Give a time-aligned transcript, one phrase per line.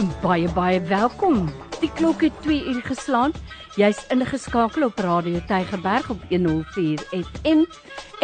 [0.00, 1.42] en baie baie welkom.
[1.82, 3.34] Die klok het 2 uur geslaan.
[3.76, 7.66] Jy's ingeskakel op Radio Tygerberg op 104 FM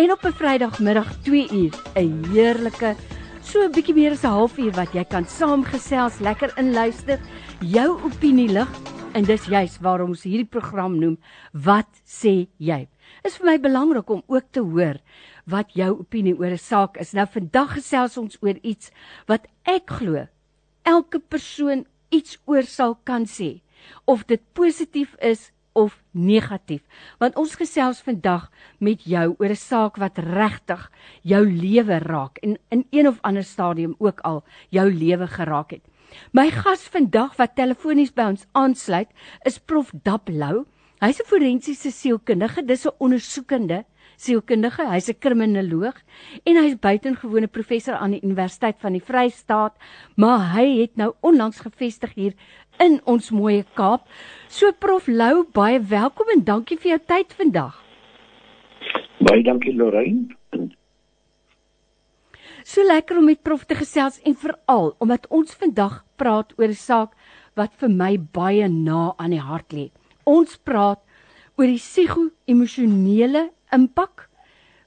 [0.00, 2.95] en op 'n Vrydagmiddag 2 uur 'n heerlike
[3.42, 7.20] so 'n bietjie meer as 'n halfuur wat jy kan saamgesels, lekker inluister,
[7.60, 8.68] jou opinie lig
[9.12, 11.18] en dis juis waarom ons hierdie program noem
[11.52, 12.88] Wat sê jy?
[13.23, 14.96] Is vir my belangrik om ook te hoor
[15.45, 17.12] wat jou opinie oor 'n saak is.
[17.12, 18.90] Nou vandag gesels ons oor iets
[19.27, 20.27] wat ek glo
[20.86, 23.60] elke persoon iets oor sal kan sê
[24.04, 26.82] of dit positief is of negatief
[27.22, 28.46] want ons gesels vandag
[28.78, 30.90] met jou oor 'n saak wat regtig
[31.22, 35.84] jou lewe raak en in een of ander stadium ook al jou lewe geraak het.
[36.32, 39.10] My gas vandag wat telefonies by ons aansluit
[39.45, 40.64] is Prof Dap Lou.
[41.00, 43.84] Hy's 'n forensiese sielkundige, dis 'n ondersoekende
[44.16, 45.96] sielkundige, hy's 'n kriminoloog
[46.45, 49.74] en hy's buitengewone professor aan die Universiteit van die Vrystaat,
[50.16, 52.34] maar hy het nou onlangs gevestig hier
[52.78, 54.06] in ons mooi Kaap.
[54.48, 57.82] So Prof Lou, baie welkom en dankie vir jou tyd vandag.
[59.20, 60.37] Baie dankie Lorraine.
[62.66, 66.75] So lekker om met Prof te gesels en veral omdat ons vandag praat oor 'n
[66.75, 67.12] saak
[67.54, 69.91] wat vir my baie na aan die hart lê.
[70.25, 70.98] Ons praat
[71.56, 74.28] oor die psigo-emosionele impak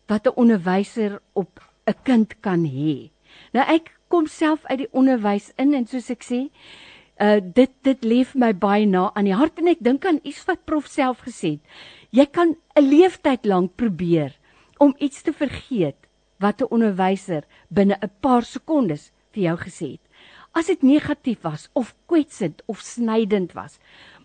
[0.07, 3.11] wat 'n onderwyser op 'n kind kan hê.
[3.53, 6.49] Nou ek kom self uit die onderwys in en soos ek sê,
[7.19, 10.21] uh dit dit lê vir my baie na aan die hart en ek dink aan
[10.23, 11.63] iets wat prof self gesê het.
[12.11, 14.37] Jy kan 'n leeftyd lank probeer
[14.79, 16.07] om iets te vergeet
[16.39, 20.05] wat 'n onderwyser binne 'n paar sekondes vir jou gesê het.
[20.51, 23.79] As dit negatief was of kwetsend of snydend was,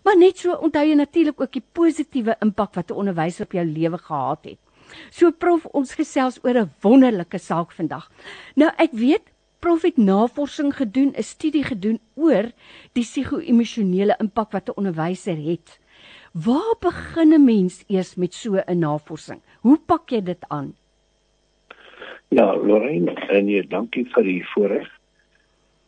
[0.05, 3.65] Maar net so onthou jy natuurlik ook die positiewe impak wat 'n onderwyser op jou
[3.65, 4.59] lewe gehad het.
[5.09, 8.11] So prof, ons gesels oor 'n wonderlike saak vandag.
[8.55, 12.51] Nou ek weet prof het navorsing gedoen, 'n studie gedoen oor
[12.93, 15.79] die psigo-emosionele impak wat 'n onderwyser het.
[16.33, 19.41] Waar begin 'n mens eers met so 'n navorsing?
[19.61, 20.75] Hoe pak jy dit aan?
[22.27, 24.89] Ja, Lorraine, en jy dankie vir die voorreg.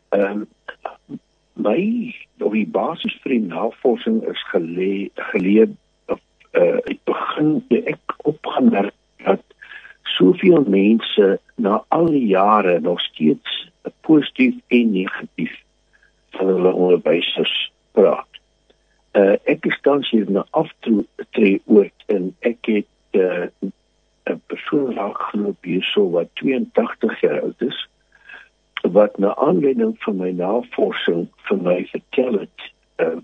[0.10, 0.48] Ehm um,
[1.58, 5.70] my op die basis vir die navorsing is gelê geleë
[6.14, 6.22] of
[6.58, 7.52] uh ek begin
[7.94, 8.94] ek opgemerk
[9.26, 9.44] dat
[10.18, 13.70] soveel mense na al die jare nog steeds
[14.08, 15.54] positief en negatief
[16.38, 17.56] van hulle onderwysers
[17.98, 18.42] praat.
[19.18, 21.04] Uh ek is tans hier na af toe
[21.36, 23.50] tree oor en ek het uh
[24.28, 27.78] 'n persoon raak geloop hierso wat 82 jaar oud is
[28.98, 32.68] wat na aanleiding van my navorsing vir my vertel het
[33.04, 33.18] uh,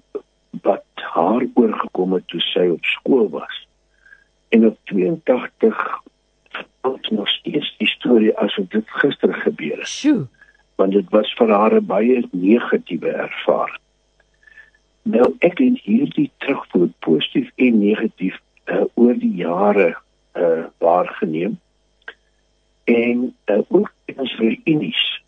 [0.62, 3.56] wat haar oorgekom het toe sy op skool was.
[4.54, 5.80] En op 82
[6.82, 9.90] ons nog steeds die storie as dit gister gebeur het.
[9.90, 10.28] Sjoe.
[10.78, 13.82] Want dit was vir haar 'n baie negatiewe ervaring.
[15.04, 19.98] Nou ek het hierdie terugvoer positief en negatief uh, oor die jare
[20.34, 21.60] uh waargeneem.
[22.84, 25.24] En uh, ook in ons reunies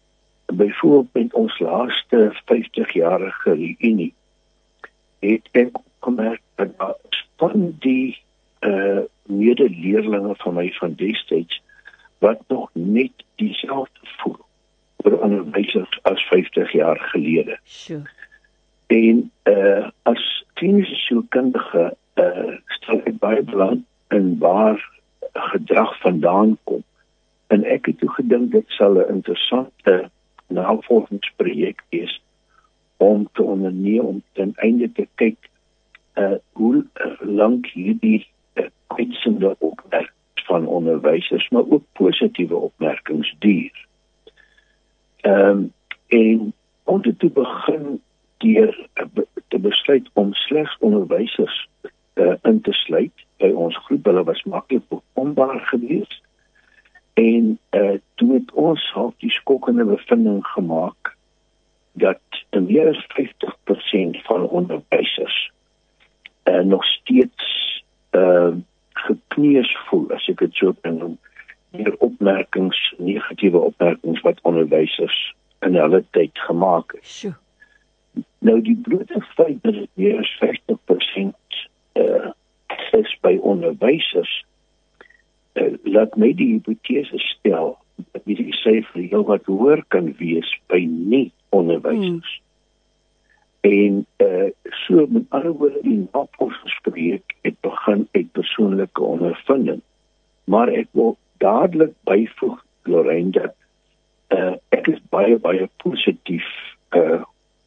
[0.45, 4.13] byvoorbeeld met ons laaste 50 jarige reunie
[5.19, 6.99] het ek gemerk dat
[7.41, 8.17] van die
[8.65, 11.61] uh medeleerlinge van my van destyds
[12.21, 14.37] wat nog net dieselfde voel
[15.03, 17.57] oor onderwysers as 50 jaar gelede.
[17.63, 18.09] Sure.
[18.87, 24.79] En uh as kliniese sielkundige uh stel ek baie belang in waar
[25.33, 26.83] gedrag vandaan kom.
[27.47, 30.09] En ek het toe gedink dit sal 'n interessante
[30.55, 32.21] navolgingsprojek is
[32.97, 35.49] om te onderneem om ten einde te kyk
[36.15, 36.85] uh hoe
[37.19, 43.87] lank hierdie uh, kwetsende opmerkings van onderwysers maar ook positiewe opmerkings duur.
[45.21, 45.73] Ehm um,
[46.07, 48.01] en om dit te begin
[48.37, 51.67] deur uh, te besluit om slegs onderwysers
[52.13, 56.21] uh, in te sluit by ons groep hulle was maklik bekombaar geweest
[57.15, 61.15] En uh toe het ons half die skokkende bevinding gemaak
[61.91, 62.19] dat
[62.51, 65.51] meer as 50% van onderwysers
[66.43, 68.51] uh nog steeds uh
[68.93, 71.17] gekneus voel as ek dit so kan noem
[71.75, 75.19] meer opmerkings negatiewe opmerkings wat onderwysers
[75.59, 77.07] in hulle tyd gemaak het.
[77.07, 77.35] Sjoe.
[78.39, 81.63] Nou die blote feit dat meer as 50%
[82.03, 82.31] uh
[82.95, 84.31] is by onderwysers
[85.55, 90.81] uh, laat my die hipotese stel dat die syfer heel wat hoër kan wees by
[90.87, 92.39] nie onderwysers.
[92.39, 92.43] Hmm.
[93.65, 94.49] En uh
[94.85, 99.81] so met ander woorde die navorsingsprojek het begin uit persoonlike ondervinding.
[100.43, 103.55] Maar ek wil dadelik byvoeg Lorraine dat
[104.29, 106.45] uh ek is baie baie positief
[106.93, 107.23] uh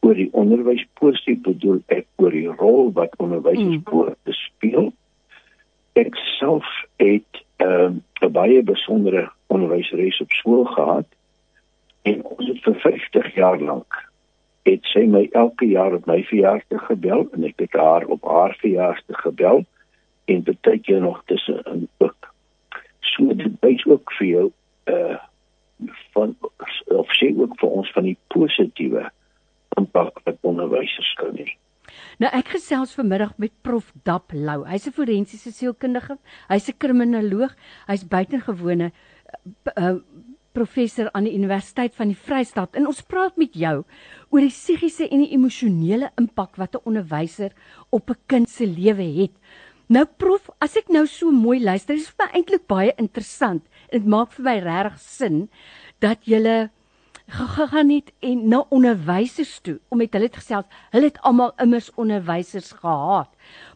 [0.06, 4.36] oor die onderwys positief bedoel ek oor die rol wat onderwysers mm.
[4.44, 4.92] speel.
[5.98, 6.68] Ek self
[7.02, 11.06] het ehm, 'n uh, baie besondere onderwyseres op skool gehad
[12.02, 14.08] en ons het vir 50 jaar lank
[14.68, 18.56] het sy my elke jaar op my verjaarsdag gebel en ek het haar op haar
[18.60, 19.64] verjaarsdag gebel
[20.28, 22.32] en baie keer nog tussen in ook.
[23.00, 24.46] So dit wys ook vir jou
[24.92, 25.16] uh
[26.12, 26.34] van
[26.86, 29.04] of sê ook vir ons van die positiewe
[29.78, 31.52] impak wat onderwysers kan hê.
[32.18, 34.64] Nou ek gesels vanmiddag met Prof Dap Lou.
[34.66, 36.18] Hy's 'n forensiese sielkundige,
[36.48, 37.54] hy's 'n kriminoloog,
[37.86, 38.92] hy's buitengewone
[39.76, 39.94] uh,
[40.52, 42.74] professor aan die Universiteit van die Vrystaat.
[42.74, 43.84] En ons praat met jou
[44.30, 47.52] oor die psigiese en die emosionele impak wat 'n onderwyser
[47.90, 49.34] op 'n kind se lewe het.
[49.88, 53.62] Nou prof, as ek nou so mooi luister, is dit vir my eintlik baie interessant.
[53.90, 55.48] Dit maak vir my regtig sin
[56.00, 56.68] dat jy
[57.28, 60.64] gegaan het en na onderwysers toe om met hulle te gesels.
[60.90, 63.28] Hulle het almal immers onderwysers gehad.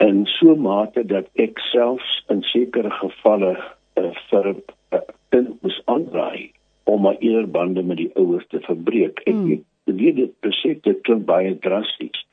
[0.00, 3.52] in so mate dat ek selfs in sekere gevalle
[4.00, 4.62] uh, vir 'n
[4.96, 5.00] uh,
[5.30, 6.52] kind moes aanraai
[6.84, 9.20] om my eerbande met die ouers te verbreek.
[9.26, 9.60] Ek mm.
[10.00, 12.24] weet dit presies dit klink baie drasties.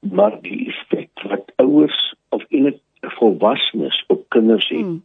[0.00, 2.80] Maar die effek wat ouers of enige
[3.18, 5.02] volwassenes op kinders het, mm.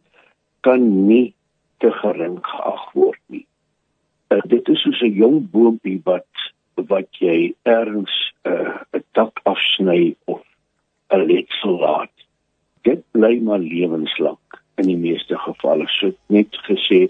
[0.60, 1.34] kan nie
[1.82, 3.46] te gering geag word nie.
[4.30, 6.26] Uh, dit is soos 'n jong boontjie wat
[6.88, 8.14] wat jy erns
[8.46, 10.42] uh, 'n tak afsny of
[11.10, 12.14] 'n letsel laat.
[12.82, 15.88] Dit bly maar lewenslank in die meeste gevalle.
[15.88, 17.08] So net gesê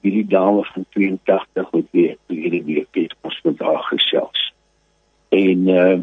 [0.00, 4.52] hierdie dame van 82 moet weer hierdie week het ons met haar gesels.
[5.28, 5.98] En uh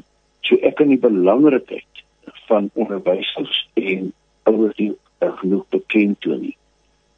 [0.47, 2.03] so ek kan die belangrikheid
[2.47, 4.13] van onderwysers en
[4.47, 6.55] ouers die uh, genoeg bekend toe nie.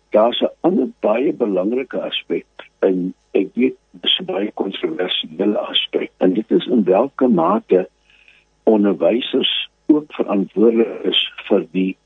[0.10, 2.48] Daar's 'n ander baie belangrike aspek
[2.80, 7.90] en ek weet dis 'n baie kontroversiële aspek en dit is in watter mate
[8.64, 11.98] onderwysers ook verantwoordelik is vir die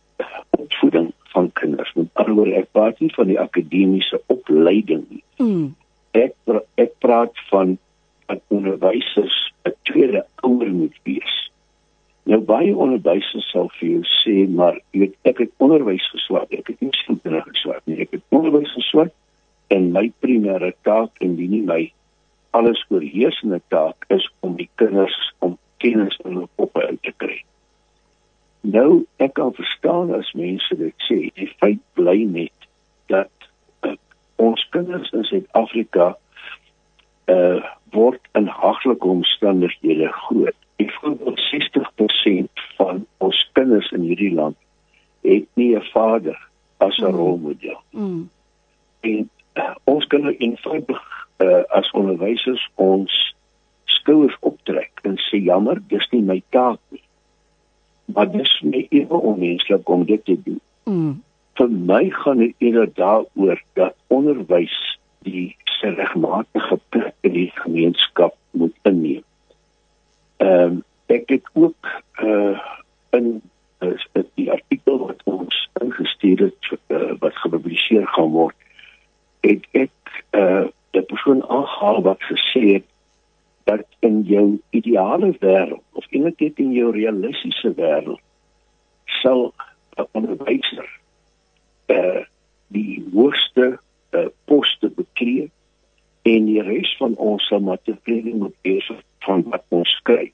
[0.50, 1.94] opvoeding van kinders.
[1.94, 5.24] Met ander woorde, ek praat nie van die akademiese opleiding nie.
[5.38, 5.72] Mm.
[6.12, 6.36] Ek
[6.82, 7.78] ek praat van
[8.30, 11.52] 'n onderwysers 'n tweede ouer moet wees.
[12.24, 16.68] Nou baie onderwysers sal vir jou sê, maar jy weet ek het onderwys geswaak, ek
[16.68, 18.00] het nie skoolkinders geswaak nie.
[18.00, 19.12] Ek het onderwys geswaak
[19.68, 21.92] en my primêre taak en die nie my
[22.52, 27.44] alles oorheersende taak is om die kinders om kennis in hulle koppe in te kry.
[28.64, 31.18] Nou ek kan verstaan as mense dit sê.
[31.36, 32.68] Die feit bly net
[33.12, 33.48] dat
[33.84, 33.98] uh,
[34.40, 36.14] ons kinders in Suid-Afrika
[37.32, 40.56] uh word in haglike omstandighede groot.
[40.82, 44.58] Ek voel dat 60% van ons kinders in hierdie land
[45.22, 46.40] het nie 'n vader
[46.78, 47.16] as 'n mm.
[47.16, 47.82] rolmodel.
[47.92, 48.30] Mm.
[49.00, 51.04] En uh, ons kan nou eenvoudig
[51.38, 53.36] uh, as onderwysers ons
[53.86, 57.04] skouers optrek en sê jammer, dis nie my taak nie
[58.06, 60.60] maar dit is nie ewe onmenslik om dit te doen.
[60.84, 61.24] Mm.
[61.54, 68.76] Vir my gaan dit eerder daaroor dat onderwys die regmatige plek in die gemeenskap moet
[68.82, 69.24] inneem.
[70.38, 71.90] Ehm um, ek het ook
[72.24, 72.60] uh
[73.10, 73.42] in
[73.80, 78.56] is dit die artikel wat ons ingestuur het uh, wat gepubliseer gaan word
[79.44, 82.88] het ek uh die persoon aangehaal wat gesê het
[83.64, 85.83] dat in jou ideale wêreld
[86.26, 88.22] eintlik in jou realistiese wêreld
[89.22, 89.54] sal
[89.98, 90.90] 'n onderwyser
[91.88, 92.24] uh
[92.74, 93.78] die hoogste
[94.12, 95.52] uh, poste beklee
[96.22, 98.88] en die res van ons sal maar tevrede moet wees
[99.26, 100.32] van wat ons kry.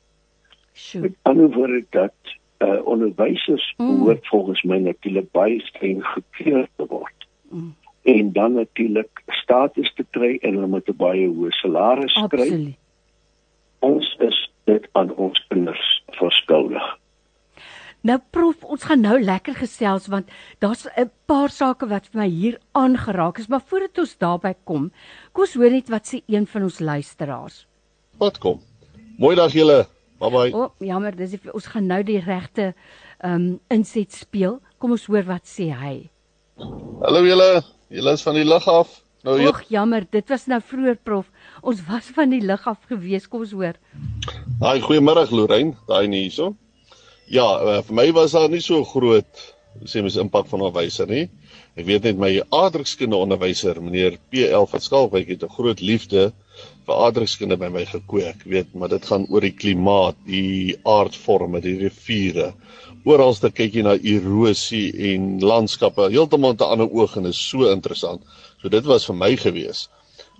[0.74, 1.02] Sure.
[1.04, 2.16] Met ander woorde dat
[2.60, 3.88] uh, onderwysers mm.
[3.88, 7.28] behoort volgens my natuurlik baie streng gekeur te word.
[7.50, 7.76] Mm.
[8.02, 12.78] En dan natuurlik status te kry en hulle moet 'n baie hoë salaris kry.
[13.80, 16.98] Ons is dit aan ons kinders verskuldig.
[18.08, 20.30] Nou prof, ons gaan nou lekker gesels want
[20.64, 24.92] daar's 'n paar sake wat vir my hier aangeraak is, maar voordat ons daarby kom,
[25.34, 27.68] kom ons hoor net wat sê een van ons luisteraars.
[28.18, 28.62] Wat kom?
[29.18, 29.88] Mooi dag julle.
[30.20, 30.54] Bye bye.
[30.54, 32.74] O, oh, jammer, dis die, ons gaan nou die regte
[33.20, 34.62] ehm um, inset speel.
[34.78, 36.10] Kom ons hoor wat sê hy.
[37.04, 39.04] Hallo julle, julle is van die lug af.
[39.24, 41.28] Nou Ag, jammer, dit was nou vroeër prof.
[41.62, 43.76] Ons was van die lug af gewees, kom ons hoor.
[44.62, 46.56] Haai, goeiemôre Lorraine, daai nie hierso.
[47.30, 49.42] Ja, uh, vir my was daar nie so groot
[49.88, 51.28] sê mens impak van onderwyser nie.
[51.78, 56.24] Ek weet net my aardrykskunde onderwyser, meneer PL van Skalkwyk het 'n groot liefde
[56.88, 61.78] vir aardrykskunde by my gekweek, weet, maar dit gaan oor die klimaat, die aardvorme, die
[61.78, 62.54] riviere.
[63.06, 68.26] Oralste kyk jy na erosie en landskappe heeltemal te ander oog en is so interessant.
[68.62, 69.88] So dit was vir my gewees.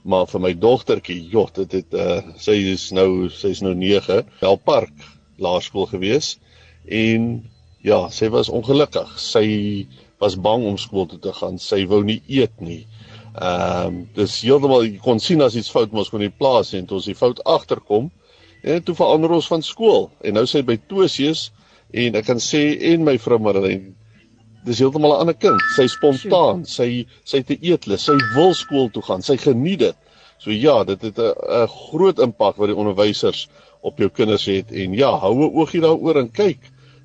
[0.04, 4.94] Maar vir my dogtertjie, jot, dit het uh sy is nou sy's nou 9, Welpark
[5.38, 6.40] Laerskool gewees
[6.86, 7.30] en
[7.82, 9.12] ja, sy was ongelukkig.
[9.20, 9.46] Sy
[10.20, 11.60] was bang om skool toe te gaan.
[11.60, 12.86] Sy wou nie eet nie.
[13.40, 16.88] Ehm um, dis heeltemal jy kon sien as iets fout mos kon die plaas en
[16.90, 18.10] toe ons die fout agterkom
[18.64, 21.52] en toe verander ons van skool en nou sê by Tosius
[21.94, 23.94] en ek kan sê en my vrou Marlene
[24.66, 25.62] dis heeltemal 'n ander kind.
[25.76, 29.98] Sy spontaan, sy sy te eetlus, sy wil skool toe gaan, sy geniet dit.
[30.40, 33.48] So ja, dit het 'n groot impak wat die onderwysers
[33.82, 36.60] op jou kinders het en ja, hou 'n oogie daaroor en kyk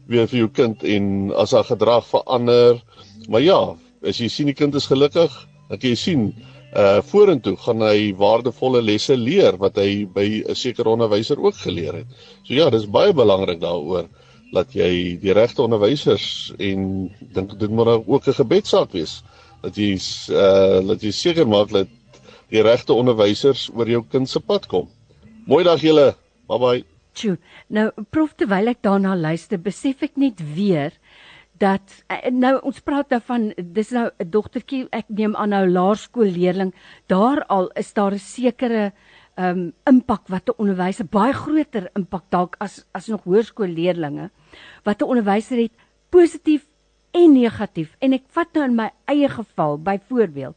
[0.06, 2.82] weer vir jou kind en as haar gedrag verander.
[3.28, 5.32] Maar ja, as jy sien die kind is gelukkig,
[5.68, 6.34] dan kan jy sien
[6.74, 11.94] uh vorentoe gaan hy waardevolle lesse leer wat hy by 'n sekere onderwyser ook geleer
[11.94, 12.06] het.
[12.42, 14.08] So ja, dis baie belangrik daaroor
[14.52, 19.22] dat jy die regte onderwysers en dink dit moet ook 'n gebedsaak wees
[19.62, 19.94] dat jy
[20.34, 21.88] uh dat jy seker maak dat
[22.50, 24.88] die regte onderwysers oor jou kind se pad kom.
[25.46, 26.14] Mooi dag julle.
[26.54, 26.84] Bye bye.
[27.14, 27.38] Tjoe.
[27.68, 30.94] Nou prof terwyl ek daarna luister, besef ek net weer
[31.58, 35.66] dat eh, nou ons praat daarvan nou dis nou 'n dogtertjie ek neem aan nou
[35.70, 36.74] laerskoolleerling
[37.06, 38.92] daar al is daar 'n sekere
[39.36, 44.30] ehm um, impak wat 'n onderwyser baie groter impak dalk as as nog hoërskoolleerlinge
[44.84, 45.72] wat 'n onderwyser het
[46.10, 46.66] positief
[47.12, 50.56] en negatief en ek vat nou in my eie geval byvoorbeeld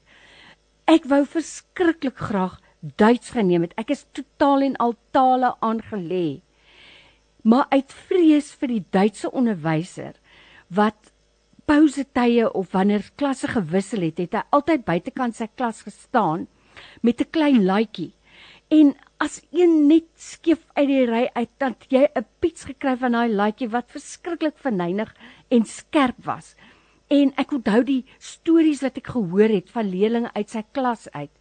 [0.86, 6.42] ek wou verskriklik graag Duits geneem het ek is totaal en al tale aangelê
[7.48, 10.18] maar uit vrees vir die Duitse onderwyser
[10.80, 11.14] wat
[11.68, 16.48] pouse tye of wanneer klasse gewissel het, het hy altyd buitekant sy klas gestaan
[17.02, 18.14] met 'n klein laaitjie.
[18.70, 23.12] En as een net skief uit die ry uit dan jy 'n piets gekry van
[23.12, 25.16] daai laaitjie wat verskriklik verneig
[25.50, 26.56] en skerp was.
[27.10, 31.32] En ek onthou die stories wat ek gehoor het van leerlinge uit sy klas uit.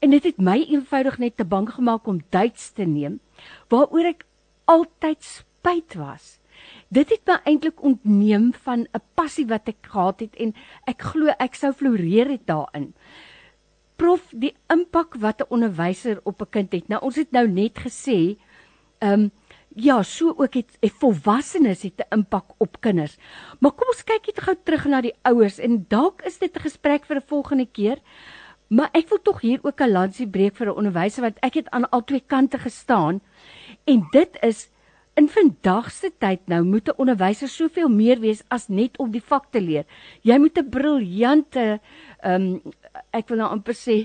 [0.00, 3.20] En dit het my eenvoudig net te bang gemaak om Duits te neem
[3.68, 4.26] waaroor ek
[4.64, 6.38] altyd spyt was.
[6.88, 10.54] Dit het my eintlik ontneem van 'n passie wat ek gehad het en
[10.86, 12.94] ek glo ek sou floreer het daarin.
[13.96, 16.88] Prof, die impak wat 'n onderwyser op 'n kind het.
[16.88, 18.36] Nou ons het nou net gesê,
[18.98, 19.30] ehm um,
[19.74, 23.16] ja, so ook het 'n volwassenes het 'n impak op kinders.
[23.60, 26.60] Maar kom ons kyk net gou terug na die ouers en dalk is dit 'n
[26.60, 27.98] gesprek vir 'n volgende keer.
[28.70, 31.70] Maar ek wil tog hier ook 'n lansie breek vir 'n onderwyser want ek het
[31.70, 33.20] aan al twee kante gestaan
[33.84, 34.70] en dit is
[35.18, 39.22] In vandag se tyd nou moet 'n onderwyser soveel meer wees as net om die
[39.22, 39.84] vak te leer.
[40.22, 41.80] Jy moet 'n briljante
[42.22, 42.62] ehm um,
[43.10, 43.96] ek wil nou amper sê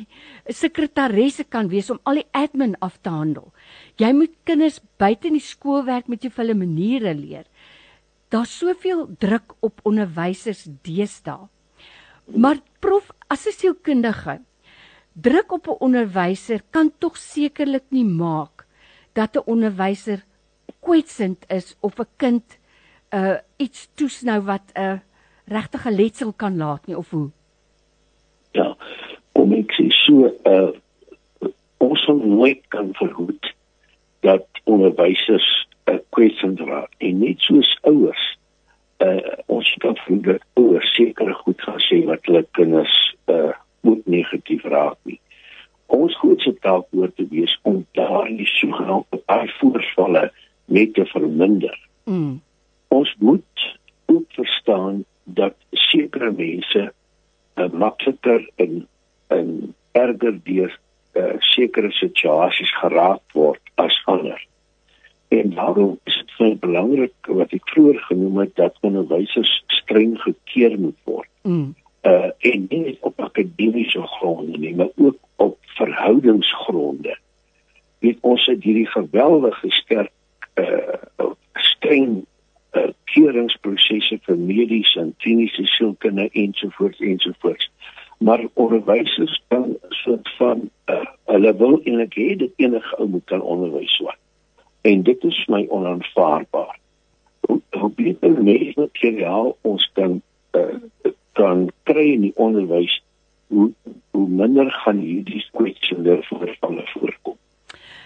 [0.49, 3.53] 'n sekretaresse kan wees om al die admin af te handel.
[3.97, 7.45] Jy moet kinders buite in die skoolwerk met jou vir hulle maniere leer.
[8.29, 11.47] Daar's soveel druk op onderwysers deesdae.
[12.25, 14.41] Maar prof, as 'n sielkundige,
[15.21, 18.65] druk op 'n onderwyser kan tog sekerlik nie maak
[19.13, 20.23] dat 'n onderwyser
[20.79, 22.59] kwetsend is of 'n kind
[23.09, 24.99] uh iets toesnou wat 'n uh,
[25.45, 27.29] regtige letsel kan laat nie of hoe?
[28.51, 28.77] Ja,
[29.31, 30.71] kom ek sê so uh
[31.77, 33.53] ons sal nooit kan verhoed
[34.19, 38.37] dat onderwysers uh, kwessie raak en net soos ouers
[38.97, 42.95] uh, ons kan voel dat ouers sekere goed gaan sê wat hulle kinders
[43.25, 43.53] uh,
[43.87, 45.19] moet negatief raak nie
[45.95, 50.27] ons grootste taak hoort te wees om daardie sogenaamde uitvoervalle
[50.77, 51.77] net te verminder
[52.09, 52.39] mm.
[52.97, 53.67] ons moet
[54.11, 56.91] ook verstaan dat sekere mense
[57.55, 58.87] uh, makliker en
[59.27, 60.79] en erger deur
[61.13, 64.41] uh, sekere situasies geraak word as ander.
[65.27, 70.77] En daarom is dit baie belangrik wat ek vroeër genoem het dat onderwysers streng gekeer
[70.79, 71.31] moet word.
[71.41, 71.73] Mm.
[72.05, 73.04] Uh en nie net
[73.97, 77.17] op akademiese gronde nie, maar ook op verhoudingsgronde.
[77.99, 80.11] Weet ons het hierdie geweldige sterk
[80.55, 82.25] uh streng
[82.75, 87.69] uh, keuringsprosesse vir mediese en kliniese sielkunde ensovoorts ensovoorts
[88.17, 93.41] maar onderwysers kan soort van uh, hulle wil eintlik hê dat enige ou moet kan
[93.41, 94.17] onderwys word.
[94.81, 96.79] En dit is my onaanvaarbaar.
[97.47, 100.21] Hoe, beter mens materiaal ons kan
[100.51, 103.01] uh, kan kry in die onderwys,
[103.47, 103.71] hoe
[104.11, 107.37] hoe minder gaan hierdie kwessionele voorvalle voorkom.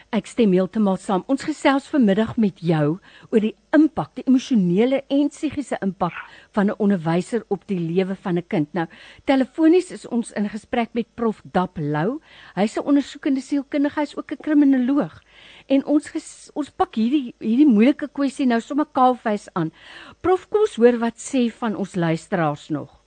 [0.09, 1.21] Ek stem heeltemal saam.
[1.29, 2.95] Ons gesels vanmiddag met jou
[3.29, 6.15] oor die impak, die emosionele en psigiese impak
[6.57, 8.73] van 'n onderwyser op die lewe van 'n kind.
[8.73, 8.87] Nou,
[9.25, 12.19] telefonies is ons in gesprek met Prof Dap Lou.
[12.55, 15.21] Hy's 'n ondersoekende sielkundige, hy's ook 'n kriminoloog.
[15.67, 19.71] En ons ges, ons pak hierdie hierdie moeilike kwessie nou sommer kaalvuis aan.
[20.21, 22.98] Prof, kom ons hoor wat sê van ons luisteraars nog.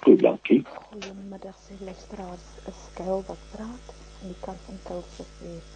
[0.00, 0.62] Goed, dankie.
[0.64, 2.44] Goeiemiddag, luisteraars.
[2.64, 3.90] Is skuil wat praat
[4.22, 5.66] en die kant van Kulsefees.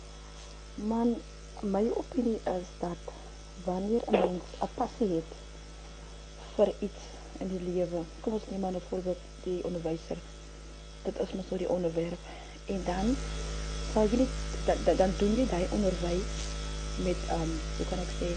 [0.75, 1.12] Man,
[1.61, 3.12] my opinie is dat
[3.64, 5.33] wanneer 'n mens 'n passie het
[6.54, 7.02] vir iets
[7.39, 10.19] in die lewe, kom ons neem maar 'n voorbeeld die onderwyser.
[11.02, 12.23] Dit is mos so die onderwerp
[12.67, 13.17] en dan
[13.93, 14.26] sal jy
[14.67, 16.32] dan dan, dan doen jy daai onderwys
[17.04, 18.30] met ehm um, hoe kan ek sê,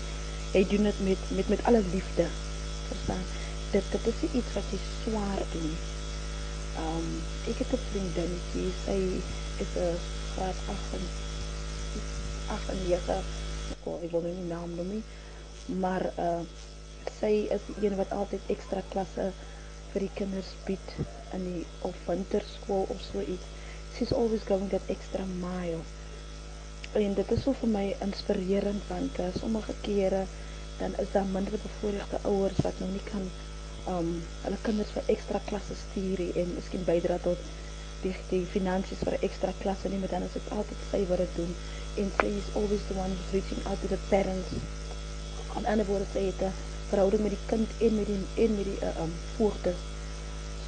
[0.51, 2.25] jy doen dit met met met alle liefde.
[2.87, 3.25] Verstaan?
[3.71, 5.73] Dit dit is iets wat jy swaar doen.
[6.83, 7.09] Um,
[7.51, 8.97] ek het 'n vriendinnetjie, sy
[9.63, 9.97] is 'n
[10.33, 11.01] graad 8
[12.55, 13.19] 8 en 9.
[13.83, 15.03] Oh, ek wil nie naam noem nie.
[15.83, 16.41] Maar uh
[17.19, 19.31] sy is een wat altyd ekstra klasse
[19.91, 20.89] vir die kinders bied
[21.33, 23.47] in die of winterskool of so iets.
[23.95, 25.81] She's always going that extra mile.
[26.93, 30.25] En dit is so vir my inspirerend want uh, sommige kere
[30.77, 33.23] dan is daar minder bevoorregte ouers wat nou nie kan
[33.95, 34.09] um
[34.43, 37.41] hulle kinders vir ekstra klasse stuur en miskien bydra tot
[38.03, 41.21] die die finansies vir 'n ekstra klasse nie, maar dan is dit altyd sy wat
[41.23, 41.53] dit doen
[41.97, 44.49] and say is always the one who's reaching out to the parents.
[45.55, 46.53] Aan ander woorde sê dit 'n
[46.89, 49.73] verhouding met die kind en met die en met die uh, um voogte.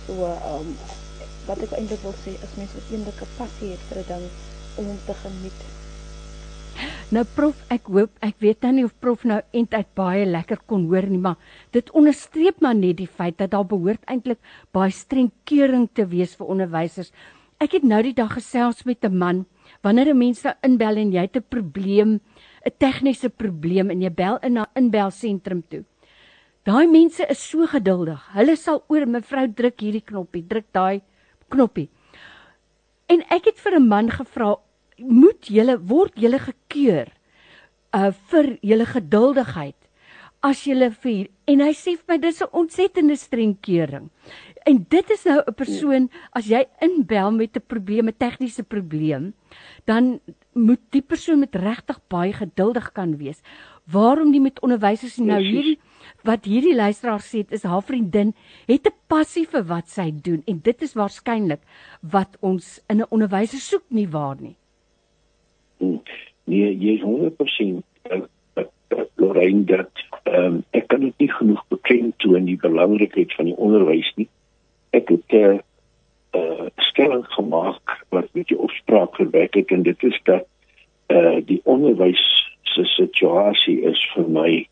[0.06, 0.14] So
[0.54, 0.78] um
[1.46, 4.26] wat ek eintlik wil sê is mense wat eendag 'n passie het vir 'n ding
[4.76, 5.62] om hom te geniet.
[7.10, 10.84] Nou prof, ek hoop ek weet nou nie of prof nou eintlik baie lekker kon
[10.92, 11.40] hoor nie, maar
[11.74, 14.38] dit onderstreep maar net die feit dat daar behoort eintlik
[14.78, 17.10] baie streng keuring te wees vir onderwysers.
[17.58, 19.46] Ek het nou die dag gesels met 'n man
[19.82, 22.22] wanneer 'n mens daar inbel en jy het 'n probleem,
[22.66, 25.84] 'n tegniese probleem en jy bel in na inbelsentrum toe.
[26.64, 28.22] Daai mense is so geduldig.
[28.34, 31.02] Hulle sal oor mevrou druk hierdie knoppie, druk daai
[31.50, 31.90] knoppie.
[33.08, 34.60] En ek het vir 'n man gevra,
[35.02, 37.08] moet julle word julle gekeur
[37.94, 39.76] uh vir julle geduldigheid
[40.46, 44.10] as julle vir en hy sê vir my dis 'n ontsettende streng keuring.
[44.66, 49.34] En dit is nou 'n persoon as jy inbel met 'n probleem, 'n tegniese probleem,
[49.86, 50.20] dan
[50.54, 53.42] moet die persoon met regtig baie geduldig kan wees.
[53.92, 55.80] Waarom nie met onderwysers nie nou hierdie
[56.24, 58.34] wat hierdie luisteraar sê is haar vriendin
[58.68, 61.62] het 'n passie vir wat sy doen en dit is waarskynlik
[62.02, 64.56] wat ons in 'n onderwyser soek nie waar nie.
[66.50, 68.22] Nee, jy is 100% uh,
[68.58, 73.58] uh, uh, Lorraine dat um, ek kan dit nie genoeg beklemtoon die belangrikheid van die
[73.58, 74.30] onderwys nie
[74.98, 75.60] ek het 'n uh,
[76.32, 80.46] uh, stelling gemaak wat met jou opspraak gewek het en dit is dat
[81.08, 82.24] uh, die onderwys
[82.62, 84.68] se situasie is vir my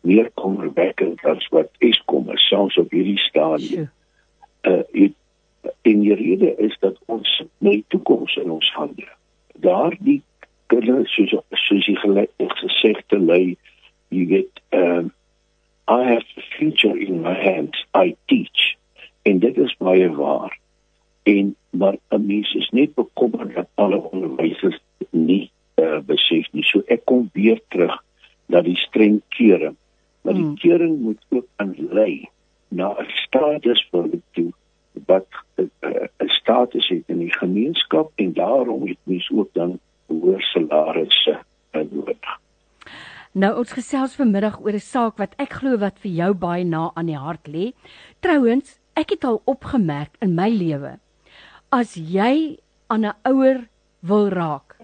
[0.00, 3.90] meer kommerwekkend as wat Eskom selfs op hierdie stadium.
[4.62, 5.12] Uh, het,
[5.82, 9.08] en die rede is dat ons nie toekoms in ons hande.
[9.54, 10.22] Daar die
[10.70, 11.34] kinders soos
[11.66, 13.56] soos jy gesê het te lei,
[14.14, 15.10] jy weet, um,
[15.90, 17.84] I have the future in my hands.
[17.94, 18.76] I teach
[19.22, 20.58] en dit is baie waar
[21.22, 24.78] en maar 'n mens is net bekommerd dat alle onderwysers
[25.10, 28.04] nie uh, besef nie so ek kom weer terug
[28.46, 29.76] na die streng keuring
[30.22, 30.56] maar die hmm.
[30.56, 32.28] keuring moet ook aanlei
[32.68, 34.52] na 'n status vir toe
[35.06, 40.49] wat 'n uh, status het in die gemeenskap en daarom het mens ook dan nodig.
[43.32, 46.90] Nou ons gesels vanmiddag oor 'n saak wat ek glo wat vir jou baie na
[46.96, 47.72] aan die hart lê.
[48.20, 50.98] Trouwens, ek het al opgemerk in my lewe
[51.70, 52.58] as jy
[52.90, 53.68] aan 'n ouer
[54.02, 54.74] wil raak,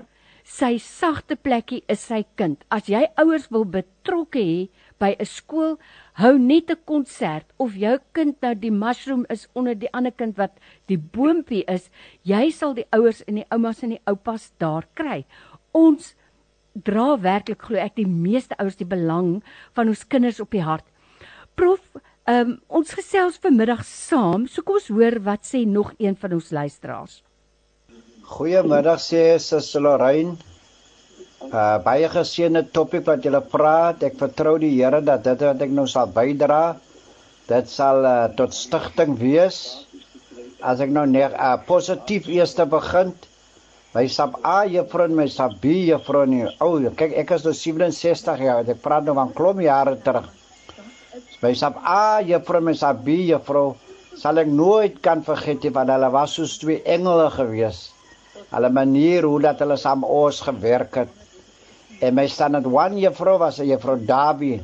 [0.44, 2.64] sy sagte plekkie is sy kind.
[2.70, 5.78] As jy ouers wil betrokke hê by 'n skool,
[6.14, 10.37] hou net 'n konsert of jou kind nou die mushroom is onder die ander kind
[10.37, 10.52] wat
[10.87, 11.90] die boontjie is,
[12.22, 15.26] jy sal die ouers en die oumas en die oupas daar kry.
[15.72, 16.14] Ons
[16.84, 19.40] dra werklik glo ek die meeste ouers die belang
[19.76, 20.84] van ons kinders op die hart.
[21.56, 21.80] Prof,
[22.28, 26.50] um, ons gesels vanmiddag saam, so kom ons hoor wat sê nog een van ons
[26.52, 27.22] luisteraars.
[28.26, 30.36] Goeiemiddag sê Suster Lorraine.
[31.46, 34.02] Uh baie geseënde topik wat julle praat.
[34.02, 36.76] Ek vertrou die Here dat dit wat ek nou sal bydra,
[37.46, 39.60] dit sal uh, tot stigting wees.
[40.58, 43.14] As ek nou net uh, positief eers te begin.
[43.96, 46.42] My sap A juffrou en my sap B juffrou nie.
[46.61, 48.66] O, oh, kyk ek is nou 67 jaar.
[48.68, 50.26] Ek praat nou van klomp jare terug.
[51.40, 53.70] My sap A juffrou en my sap B juffrou
[54.20, 57.80] sal ek nooit kan vergeet nie want hulle was soos twee engele gewees.
[58.50, 61.16] Hulle manier hoe dat hulle saam ons gewerk het.
[62.04, 64.61] En my standaard one juffrou was 'n juffrou Dawie.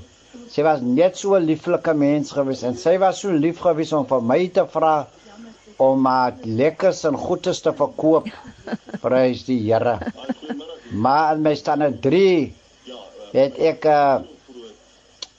[0.52, 4.04] Sy was net so 'n lieflike mens gewees en sy was so lief gewees om
[4.04, 5.06] vir my te vra
[5.82, 8.28] om maar lekkers en goedes te verkoop.
[9.04, 9.98] Prys die Here.
[10.92, 12.52] Maar in my standaard 3
[13.32, 14.20] het ek 'n uh,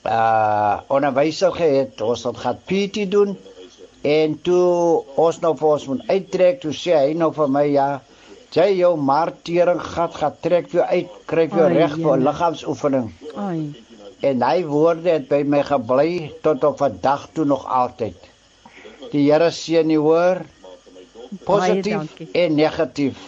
[0.04, 2.00] uh onderwyser gehad.
[2.00, 3.36] Ons het gehad PT doen
[4.02, 7.88] en toe ons nou vir ons moet uittrek, toe sê hy nou vir my ja,
[8.52, 13.08] jy jou martering gat gat trek jou uit, kry jou reg vir liggaamsoefening.
[13.40, 13.72] Ai.
[14.24, 18.33] En hy woorde het by my gebly tot op vandag toe nog altyd.
[19.14, 20.40] Die Here seën nie hoor
[21.46, 23.18] positief en negatief.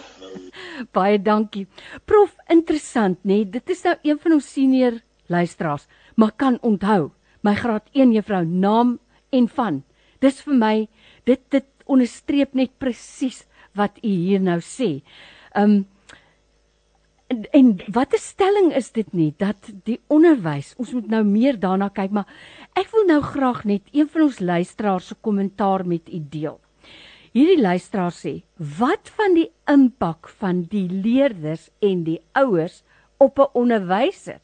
[0.95, 1.63] Baie dankie.
[2.03, 3.41] Prof, interessant, nê?
[3.41, 3.47] Nee?
[3.55, 4.99] Dit is nou een van ons senior
[5.31, 5.87] luisteraars,
[6.19, 7.13] maar kan onthou
[7.47, 8.97] my graad 1 juffrou naam
[9.31, 9.81] en van.
[10.19, 10.75] Dis vir my
[11.29, 13.45] dit dit onderstreep net presies
[13.77, 14.97] wat u hier nou sê.
[15.55, 15.85] Um
[17.31, 21.59] en, en wat 'n stelling is dit nie dat die onderwys, ons moet nou meer
[21.59, 22.27] daarna kyk, maar
[22.77, 26.59] ek wil nou graag net een van ons luisteraars se kommentaar met u deel.
[27.33, 32.83] Hierdie luisteraar sê: "Wat van die impak van die leerders en die ouers
[33.17, 34.39] op 'n onderwyser?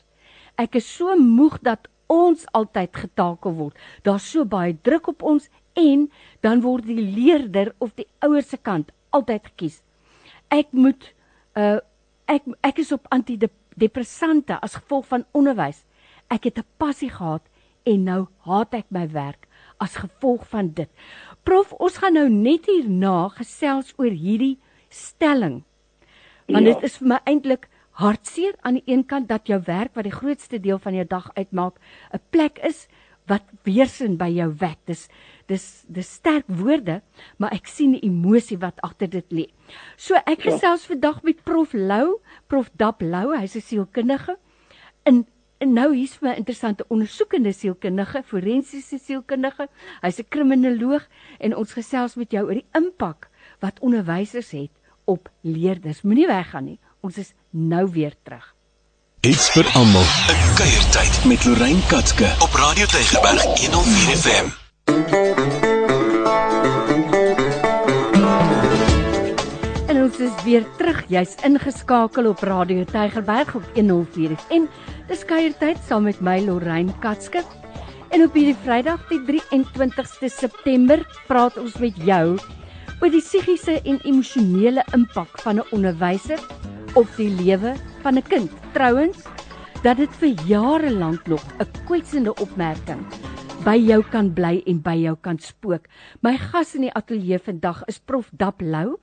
[0.58, 3.78] Ek is so moeg dat ons altyd getakel word.
[4.02, 8.58] Daar's so baie druk op ons en dan word die leerder of die ouers se
[8.58, 9.82] kant altyd gekies.
[10.50, 11.14] Ek moet
[11.56, 11.80] uh
[12.26, 15.84] ek ek is op antidepressante as gevolg van onderwys.
[16.30, 17.44] Ek het 'n passie gehad
[17.90, 19.48] en nou haat ek my werk
[19.84, 20.90] as gevolg van dit.
[21.44, 24.58] Prof, ons gaan nou net hierna gesels oor hierdie
[24.94, 25.64] stelling.
[26.48, 26.74] Want ja.
[26.74, 27.68] dit is vir my eintlik
[28.00, 31.30] hartseer aan die een kant dat jou werk wat die grootste deel van jou dag
[31.36, 31.80] uitmaak,
[32.14, 32.88] 'n plek is
[33.28, 34.80] wat weersin by jou wek.
[34.86, 35.08] Dis
[35.48, 37.02] dis dis sterk woorde,
[37.38, 39.48] maar ek sien die emosie wat agter dit lê.
[39.98, 40.52] So ek ja.
[40.52, 44.38] gesels vandag met Prof Lou, Prof Dap Lou, hy's 'n sielkundige.
[45.06, 45.26] In
[45.64, 49.68] en nou hier's vir 'n interessante ondersoekende sielkundige, forensiese sielkundige.
[50.02, 51.08] Hy's 'n kriminoloog
[51.40, 54.72] en ons gesels met jou oor die impak wat onderwysers het
[55.06, 56.02] op leerders.
[56.02, 56.80] Moenie weggaan nie.
[57.02, 58.56] Ons is nou weer terug.
[59.22, 60.02] Iets vir almal.
[60.02, 64.48] 'n Kuiertyd met Lorraine Katske op Radio Tygerberg 104 FM.
[70.14, 71.00] En ons is weer terug.
[71.10, 74.68] Jy's ingeskakel op Radio Tygerberg op 104 FM.
[75.10, 77.42] Dis Kuiertyd saam met my Lorraine Katske.
[78.14, 82.36] En op hierdie Vrydag, die 23ste September, praat ons met jou
[83.00, 86.38] oor die psigiese en emosionele impak van 'n onderwyser
[86.94, 87.74] op die lewe
[88.04, 88.52] van 'n kind.
[88.78, 89.26] Trouwens,
[89.82, 93.02] dat dit vir jare lank nog 'n kwetsende opmerking
[93.66, 95.88] by jou kan bly en by jou kan spook.
[96.22, 99.00] My gas in die ateljee vandag is Prof Dap Lou.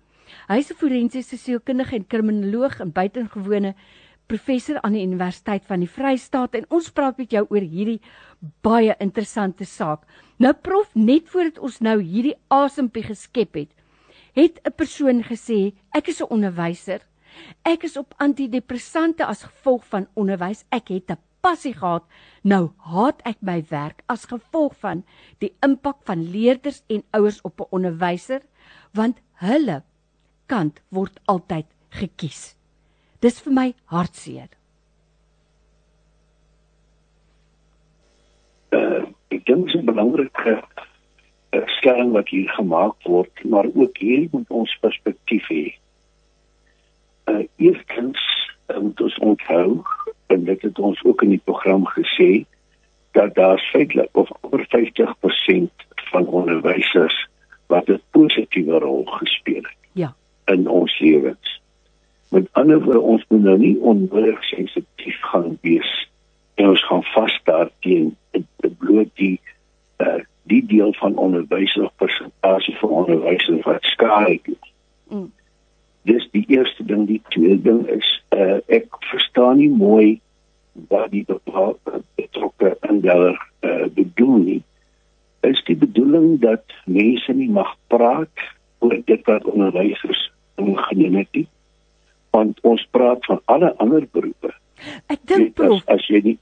[0.50, 3.74] Hy's 'n forensiese sielkundige en kriminoloog en buitengewone
[4.26, 8.00] professor aan die Universiteit van die Vrystaat en ons praat met jou oor hierdie
[8.62, 10.02] baie interessante saak.
[10.38, 13.70] Nou prof, net voordat ons nou hierdie asempie geskep het,
[14.34, 17.00] het 'n persoon gesê, ek is 'n onderwyser
[17.62, 20.64] Ek is op antidepressante as gevolg van onderwys.
[20.70, 22.04] Ek het 'n passie gehad.
[22.42, 25.04] Nou haat ek my werk as gevolg van
[25.38, 28.42] die impak van leerders en ouers op 'n onderwyser
[28.92, 29.82] want hulle
[30.50, 31.68] kant word altyd
[32.00, 32.54] gekies.
[33.22, 34.48] Dis vir my hartseer.
[38.74, 40.60] Uh, ek dink dit is
[41.52, 45.74] 'n stelling wat hier gemaak word, maar ook hier moet ons perspektief hê.
[47.30, 48.20] Uh eerstens
[48.70, 49.82] uh, moet ons onthou
[50.26, 52.44] en dit het ons ook in die program gesê
[53.18, 57.18] dat daar feitelik of oor 50% van onderwysers
[57.66, 59.79] wat 'n positiewe rol gespeel het.
[60.50, 61.60] In ons lewens.
[62.30, 65.90] Met ander woorde ons moet nou nie onnodig sensitief gaan wees
[66.54, 69.40] en ons gaan vas daar teen dit bloot die
[70.02, 74.72] uh, die deel van onderwysers of persentasie van onderwysers wat skaai is.
[75.08, 75.30] Mm.
[76.02, 80.20] Dis die eerste ding, die tweede ding is uh, ek verstaan nie mooi
[80.90, 84.62] wat die betrokke indeller uh, bedoel nie.
[85.46, 88.46] Is die bedoeling dat mense nie mag praat
[88.78, 90.30] oor dit wat onderwysers
[90.60, 91.46] ingeneem het nie?
[92.30, 94.54] Want ons praat van alle ander beroepe.
[95.12, 96.38] Ek dink prof, as, as jy nie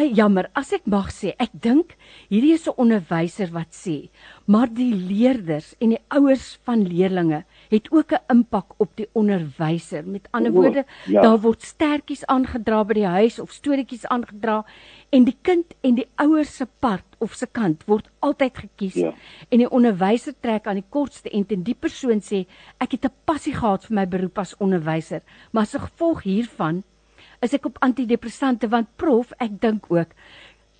[0.00, 1.90] Ey, jammer, as ek mag sê, ek dink
[2.30, 4.08] hierdie is 'n onderwyser wat sê,
[4.46, 10.06] maar die leerders en die ouers van leerdlinge het ook 'n impak op die onderwyser.
[10.06, 11.22] Met ander woorde, ja.
[11.22, 14.64] daar word stertjies aangedra by die huis of storieetjies aangedra
[15.08, 18.94] en die kind en die ouers se part of se kant word altyd gekies.
[18.94, 19.14] Ja.
[19.48, 22.46] En die onderwyser trek aan die kortste end en die persoon sê,
[22.78, 26.82] ek het 'n passie gehad vir my beroep as onderwyser, maar as gevolg hiervan
[27.40, 30.08] is ek op antidepressante want prof ek dink ook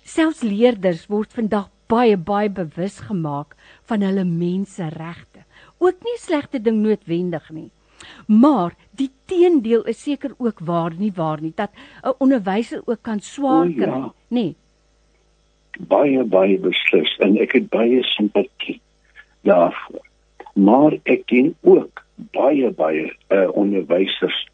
[0.03, 5.30] selfs leerders word vandag baie baie bewus gemaak van hulle menseregte.
[5.81, 7.71] Ook nie 'n slegte ding noodwendig nie.
[8.27, 11.71] Maar die teendeel is seker ook waar nie waar nie dat
[12.03, 13.83] 'n onderwyser ook kan swaar ja.
[13.83, 14.11] kry, nê?
[14.27, 14.55] Nee.
[15.87, 18.79] baie baie beslis en ek het baie simpatie
[19.47, 20.05] daarvoor.
[20.53, 22.03] Maar ek ken ook
[22.35, 24.47] baie baie uh, onderwysers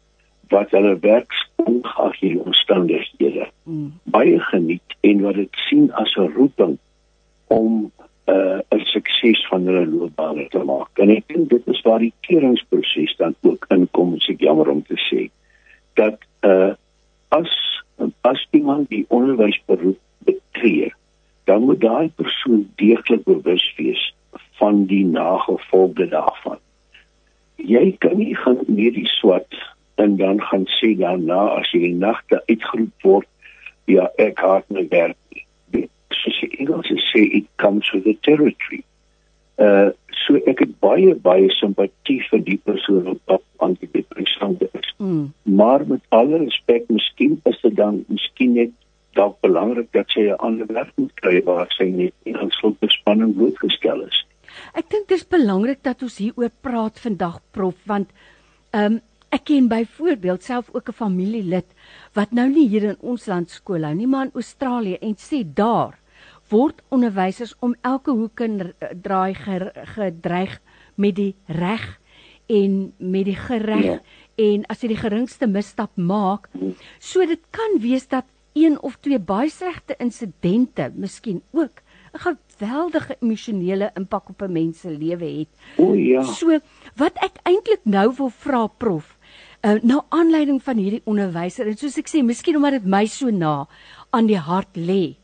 [0.48, 1.32] wat hulle werk
[1.64, 3.92] ongeag die omstandighede Mm.
[4.08, 6.78] baie geniet en wat dit sien as 'n roeping
[7.46, 7.92] om
[8.28, 10.90] uh, 'n sukses van hulle loopbaan te maak.
[10.98, 14.82] En ek dink dit is waar die keringproses dan ook inkom, as ek jammer om
[14.82, 15.30] te sê,
[15.94, 16.74] dat uh
[17.28, 17.50] as
[18.22, 20.92] as iemand die onderwysberoep betree,
[21.44, 24.14] dan moet daai persoon deeglik bewus wees
[24.60, 26.58] van die nagevolge daarvan.
[27.56, 29.58] Jy kan nie gaan medies swat
[29.94, 33.28] en dan gaan sê daarna as jy die nagte uitgeroep word,
[33.90, 35.16] ja, ek haat my werk.
[36.24, 38.82] Dit soos die Engelse sê it comes with the territory.
[39.56, 39.90] Uh
[40.26, 44.88] so ek het baie baie simpatie vir die persoon wat antidepressante is.
[44.98, 45.32] Mm.
[45.60, 48.74] Maar met alle respek, miskien is dit dan miskien net
[49.16, 53.34] dalk belangrik dat sy 'n ander werk moet kry waar sy net nie aan slotbespanning
[53.36, 54.24] blootgestel is.
[54.74, 58.10] Ek dink dis belangrik dat ons hieroor praat vandag prof want
[58.72, 61.68] ehm um, ek ken byvoorbeeld self ook 'n familielid
[62.12, 65.44] wat nou nie hier in ons land skool hou nie maar in Australië en sê
[65.54, 65.98] daar
[66.50, 69.34] word onderwysers om elke hoek en draai
[69.94, 70.60] gedreig
[70.96, 71.98] met die reg
[72.46, 74.00] en met die gereg Ja.
[74.36, 76.48] en as jy die geringste misstap maak
[76.98, 81.82] so dit kan wees dat een of twee baie slegte insidente miskien ook
[82.14, 82.18] 'n
[82.58, 85.48] geweldige emosionele impak op 'n mens se lewe het.
[85.76, 86.22] O ja.
[86.22, 86.58] So
[86.96, 89.18] wat ek eintlik nou wil vra prof,
[89.62, 93.30] uh, nou aanleiding van hierdie onderwyser en soos ek sê, miskien omdat dit my so
[93.30, 93.68] na
[94.10, 95.16] aan die hart lê.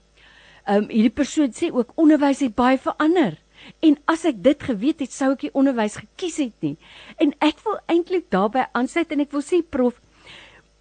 [0.66, 3.36] Um hierdie persoon sê ook onderwys het baie verander.
[3.80, 6.76] En as ek dit geweet het, sou ek die onderwys gekies het nie.
[7.20, 10.00] En ek wil eintlik daarbey aansluit en ek wil sê prof,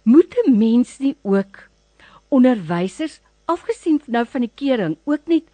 [0.04, 1.68] moet 'n mens nie ook
[2.28, 5.44] onderwysers afgesien nou van die kering ook net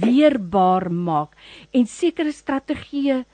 [0.00, 1.36] weerbaar maak
[1.72, 3.24] en sekere strategieë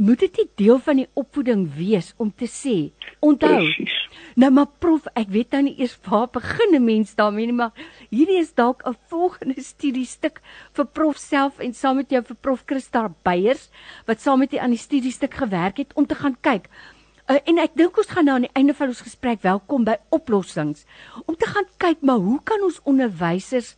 [0.00, 2.76] moet dit nie deel van die opvoeding wees om te sê
[3.20, 3.89] onthou Presies.
[4.34, 7.72] Nou maar prof ek weet nou nie eers waar begin 'n mens daarmee nie maar
[8.10, 10.40] hierdie is dalk 'n volgende studiestuk
[10.72, 13.70] vir prof self en saam met jou vir prof Christa Beyers
[14.06, 16.68] wat saam met die aan die studiestuk gewerk het om te gaan kyk.
[17.30, 19.94] Uh, en ek dink ons gaan nou aan die einde van ons gesprek welkom by
[20.10, 20.82] oplossings.
[21.26, 23.76] Om te gaan kyk maar hoe kan ons onderwysers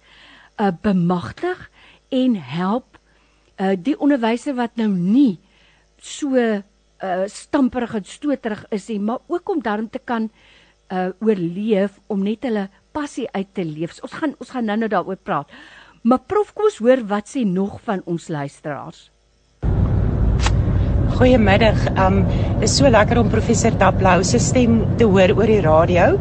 [0.56, 1.70] uh, bemagtig
[2.08, 2.96] en help
[3.60, 5.38] uh, die onderwyser wat nou nie
[6.00, 6.62] so
[7.02, 10.30] uh, stamperig en stoterig is nie maar ook om daarom te kan
[10.92, 13.98] uh, oorleef om net hulle passie uit te leef.
[14.02, 15.50] Ons gaan ons gaan nou-nou daaroor praat.
[16.02, 19.10] Maar prof, kom ons hoor wat sê nog van ons luisteraars.
[21.12, 21.84] Goeiemiddag.
[22.00, 22.22] Um
[22.62, 26.16] dis so lekker om professor Tablou se stem te hoor oor die radio.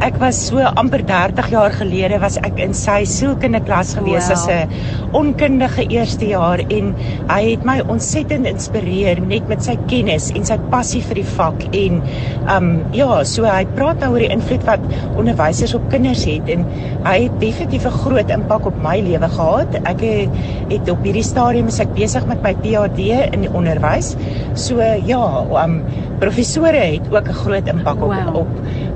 [0.00, 4.36] Ek was so amper 30 jaar gelede was ek in sy sielkindeklas gewees wow.
[4.36, 4.70] as 'n
[5.20, 6.94] onkundige eerste jaar en
[7.28, 11.66] hy het my ontsettend inspireer net met sy kennis en sy passie vir die vak
[11.76, 12.00] en
[12.56, 14.80] um ja, so hy praat nou oor die invloed wat
[15.20, 16.64] onderwysers op kinders het en
[17.04, 19.74] hy het definitief 'n groot impak op my lewe gehad.
[19.84, 20.28] Ek het,
[20.70, 24.16] het op hierdie stadium is ek besig met my PhD in onderwys.
[24.54, 25.84] So ja, um
[26.20, 28.36] professore het ook 'n groot impak op wow.
[28.36, 28.48] op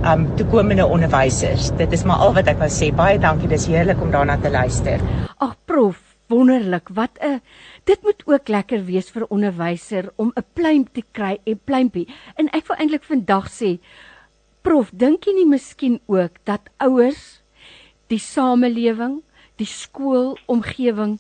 [0.04, 1.72] um toekomende onderwysers.
[1.78, 2.90] Dit is maar al wat ek wou sê.
[2.94, 3.50] Baie dankie.
[3.50, 5.02] Dis heerlik om daarna te luister.
[5.42, 5.98] Ag prof,
[6.30, 6.88] wonderlik.
[6.94, 7.40] Wat 'n
[7.85, 12.09] dit moet ook lekker wees vir onderwyser om 'n pluim te kry, 'n pluimpie.
[12.37, 13.78] En ek wil eintlik vandag sê,
[14.62, 17.42] prof, dink jy nie miskien ook dat ouers
[18.07, 19.22] die samelewing,
[19.57, 21.18] die skoolomgewing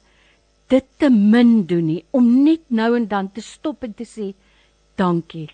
[0.68, 4.34] dit te min doen nie om net nou en dan te stop en te sê
[4.96, 5.50] dankie.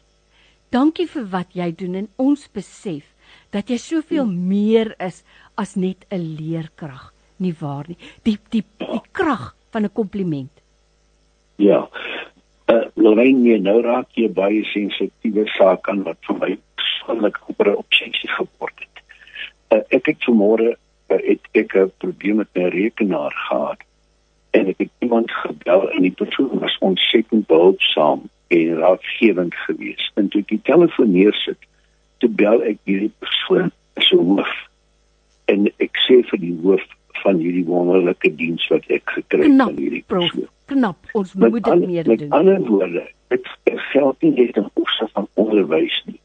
[0.70, 3.04] Dankie vir wat jy doen en ons besef
[3.50, 5.22] dat jy soveel meer is
[5.54, 7.98] as net 'n leerkrag, nie waar nie?
[8.22, 10.52] Die die die krag van 'n kompliment.
[11.56, 11.88] Ja.
[12.66, 18.30] Uh, Lorraine, nou raak jy baie sensitiewe saak aan wat vir my persoonlik 'n obsessie
[18.30, 18.96] geword het.
[19.70, 20.76] Uh, ek het vanmôre
[21.10, 23.80] uh, het ek 'n probleem met my rekenaar gehad
[24.50, 30.10] en ek het iemand gebel en die persoon was ontsettend behulpsaam en raadgewend geweest.
[30.14, 31.58] En toe ek die telefoon neersit,
[32.20, 33.70] toe bel ek hierdie persoon
[34.06, 34.56] so hoof
[35.52, 36.84] en ek sê vir die hoof
[37.22, 40.48] van hierdie wonderlike diens wat ek gekry het van hierdie persoon.
[40.70, 42.12] Knap, ons moet dit meer doen.
[42.14, 43.04] Met ander woorde,
[43.34, 43.48] dit
[43.90, 46.20] geld nie net in opsig van onderwys nie.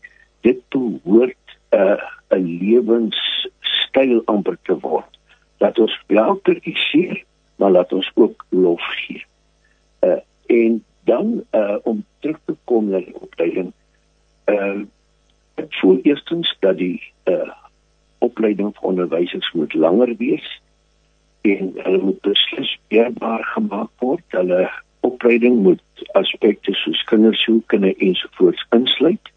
[0.46, 5.12] Dit behoort 'n uh, 'n lewenstyl amper te word.
[5.58, 7.24] Dat ons wel kritiseer,
[7.56, 9.26] maar laat ons ook lof gee.
[10.02, 13.74] Uh, en dan uh, om terug te kom na die opleiding
[14.46, 14.86] uh
[15.56, 17.52] ek voel eerstens dat die uh
[18.26, 20.46] opleiding vir onderwysers moet langer wees
[21.46, 24.24] en hulle moet beslis beheerbaar gemaak word.
[24.34, 24.70] Hulle
[25.06, 29.32] opleiding moet aspekte soos kindersielkunde ensovoorts insluit.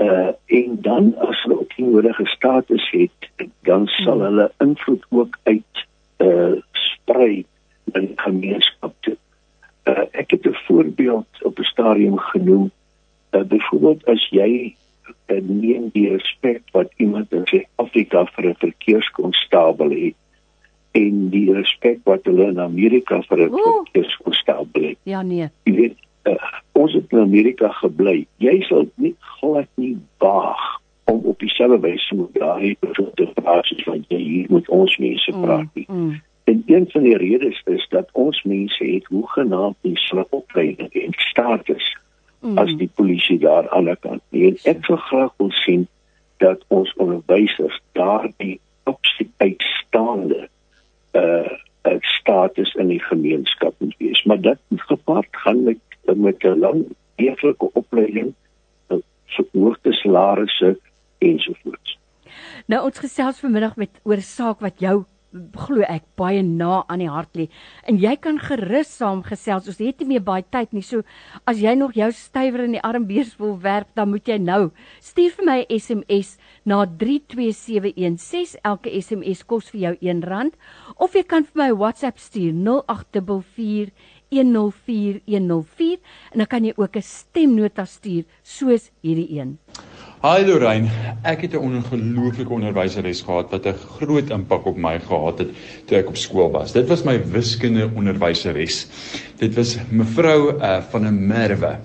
[0.00, 5.38] Uh en dan as hulle ook die nodige status het dan sal hulle invloed ook
[5.42, 5.84] uit
[6.24, 7.44] uh sprei
[7.92, 9.16] in die gemeenskap toe.
[9.86, 12.70] Uh, ek het 'n voorbeeld op 'n stadium genoem.
[13.30, 14.76] Uh, byvoorbeeld as jy
[15.26, 20.14] neem die respek wat iemand in Suid-Afrika vir 'n verkeerskonstabel het
[20.92, 24.98] en die respek wat hulle in Amerika vir 'n verkeerskonstabel het.
[25.02, 25.48] Ja nee.
[25.64, 26.34] Jy weet uh,
[26.72, 28.26] ons het in Amerika gebly.
[28.36, 33.70] Jy sal nie glad nie waag om op dieselfde wyse met daai persoon te praat
[33.76, 35.86] as wat jy hier met ons mense praat nie.
[35.88, 36.22] Mm, mm.
[36.46, 41.96] En een van die redes is dat ons mense het hoegenaamd die slagopleiding en status
[42.40, 42.58] mm.
[42.58, 44.22] as die polisie daar aan die kant.
[44.30, 45.86] En ek sou graag wil sien
[46.42, 50.48] dat ons onderwysers daardie absoluut uitstaande
[51.12, 51.52] uh,
[51.86, 54.22] uh status in die gemeenskap moet wees.
[54.24, 54.58] Maar dit
[54.90, 55.78] gepaard gaan met
[56.14, 58.34] met 'n lang eerlike opleiding,
[59.26, 60.78] verhoogde salarisse
[61.18, 61.98] ensovoorts.
[62.66, 65.04] Nou ons gesels vanmiddag met oor saak wat jou
[65.56, 67.48] glo ek baie na aan die hart lê.
[67.88, 69.68] En jy kan gerus saamgesels.
[69.68, 70.82] Ons het nie meer baie tyd nie.
[70.82, 71.02] So
[71.46, 74.70] as jy nog jou stywer in die armbeers wil werp, dan moet jy nou
[75.00, 78.56] stuur vir my 'n SMS na 32716.
[78.64, 80.52] Elke SMS kos vir jou R1
[80.96, 83.92] of jy kan vir my WhatsApp stuur 0844
[84.28, 85.98] 104104
[86.32, 89.58] en dan kan jy ook 'n stemnota stuur soos hierdie een.
[90.26, 90.88] Hi Lorraine,
[91.22, 95.50] ek het 'n ongelooflike onderwyseres gehad wat 'n groot impak op my gehad het
[95.86, 96.72] toe ek op skool was.
[96.72, 98.88] Dit was my wiskunde onderwyseres.
[99.38, 101.78] Dit was mevrou uh, van der Merwe.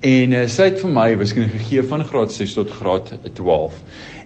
[0.00, 3.72] En uh, sy het vir my wiskunde gegee van graad 6 tot graad 12.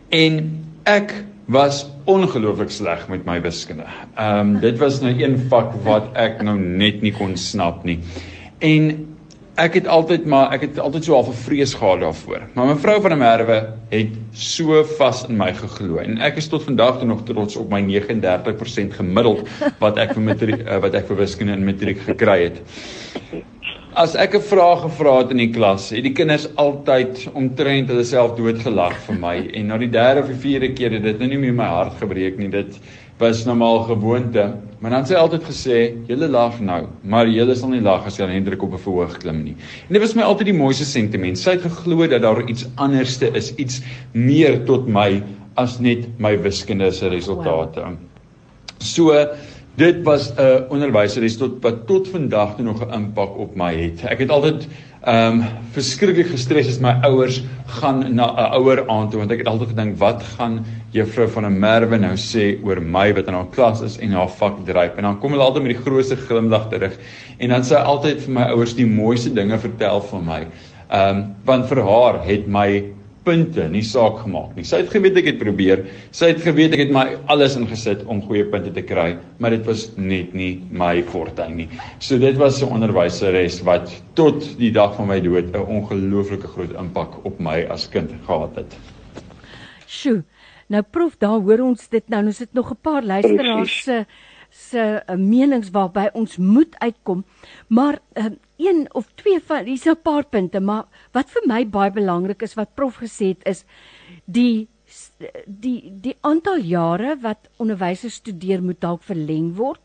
[0.09, 3.85] En ek was ongelooflik sleg met my wiskunde.
[4.17, 7.99] Ehm um, dit was nou een vak wat ek nou net nie kon snap nie.
[8.59, 9.09] En
[9.59, 12.43] ek het altyd maar ek het altyd so half 'n vrees gehad daarvoor.
[12.55, 13.59] Maar mevrou van der Merwe
[13.91, 17.71] het so vas in my geglo en ek is tot vandag toe nog trots op
[17.71, 22.43] my 39% gemiddeld wat ek vir matriek eh, wat ek vir wiskunde in matriek gekry
[22.43, 22.63] het.
[23.95, 28.05] As ek 'n vraag gevra het in die klas, het die kinders altyd omtrent hulle
[28.05, 31.29] self doodgelag vir my en na die derde of die vierde keer het dit nou
[31.29, 32.49] nie meer my hart gebreek nie.
[32.49, 32.79] Dit
[33.19, 34.55] was normaal gewoonte.
[34.79, 38.17] Maar dan sê hy altyd gesê, "Julle lag nou, maar julle sal nie lag as
[38.17, 39.57] jy aan Hendrik op 'n verhoog klim nie."
[39.89, 41.39] En dit was my altyd die mooiste sentiment.
[41.39, 45.23] Sy het geglo dat daar iets anderste is, iets meer tot my
[45.57, 47.81] as net my wiskunde se resultate.
[47.81, 47.97] Wow.
[48.79, 49.27] So
[49.77, 53.75] dit was 'n onderwyser wat tot wat tot vandag toe nog 'n impak op my
[53.75, 54.05] het.
[54.05, 54.69] Ek het altyd
[55.07, 57.37] Ehm um, verskriklik gestres is my ouers
[57.79, 61.47] gaan na 'n ouer aan toe want ek het altyd gedink wat gaan juffrou van
[61.47, 64.97] 'n Merwe nou sê oor my wat in haar klas is en haar vak dryf
[64.97, 66.99] en dan kom hulle altyd met die grootste glimlag terug
[67.39, 70.47] en dan sy altyd vir my ouers die mooiste dinge vertel van my.
[70.91, 72.98] Ehm um, want vir haar het my
[73.29, 74.65] punte nie saak gemaak nie.
[74.65, 75.85] Sy het geweet ek het probeer.
[76.17, 77.05] Sy het geweet ek het my
[77.35, 81.69] alles ingesit om goeie punte te kry, maar dit was net nie my forte nie.
[82.01, 86.73] So dit was 'n onderwyseres wat tot die dag van my dood 'n ongelooflike groot
[86.73, 88.77] impak op my as kind gehad het.
[89.87, 90.25] Sjoe.
[90.69, 92.27] Nou prof, daar hoor ons dit nou.
[92.27, 94.07] Ons het nog 'n paar luisteraars se
[94.51, 97.25] se uh, menings waarby ons moet uitkom.
[97.69, 98.25] Maar uh,
[98.59, 102.55] een of twee van hier's 'n paar punte, maar wat vir my baie belangrik is
[102.55, 103.65] wat prof gesê het is
[104.25, 104.69] die
[105.47, 109.81] die die aantal jare wat onderwysers studeer moet dalk verleng word.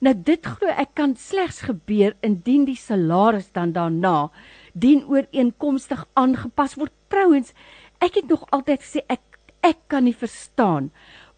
[0.00, 4.30] Nou dit glo ek kan slegs gebeur indien die salaris dan daarna
[4.72, 6.92] dien ooreenkomstig aangepas word.
[7.08, 7.52] Trouwens,
[8.00, 9.22] ek het nog altyd gesê ek
[9.62, 10.90] ek kan nie verstaan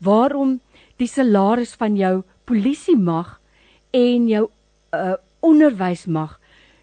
[0.04, 0.58] waarom
[0.98, 3.38] die salaris van jou polisie mag
[3.94, 4.48] en jou
[4.94, 6.38] uh, onderwys mag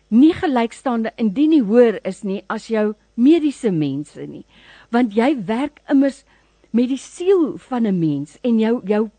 [0.10, 4.46] nie gelykstaande indien nie hoër is nie as jou mediese mense nie.
[4.92, 6.24] Want jy werk immers
[6.72, 9.10] met die siel van 'n mens en jou jou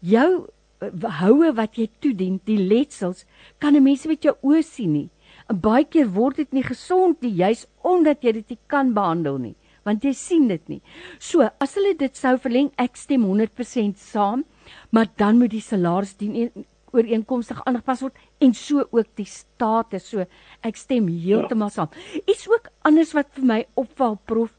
[0.00, 0.46] jou
[0.80, 3.24] uh, houe wat jy toedien, die letsels,
[3.58, 5.10] kan 'n mens met jou oë sien nie.
[5.48, 9.38] En baie keer word dit nie gesond nie, juis omdat jy dit nie kan behandel
[9.38, 10.80] nie, want jy sien dit nie.
[11.18, 14.44] So, as hulle dit sou verleng, ek stem 100% saam,
[14.90, 16.50] maar dan moet die salaris dien
[16.92, 20.08] ooreenkomstig aangepas word en so ook die status.
[20.10, 20.26] So
[20.62, 21.90] ek stem heeltemal saam.
[22.26, 24.54] Iets ook anders wat vir my opval prof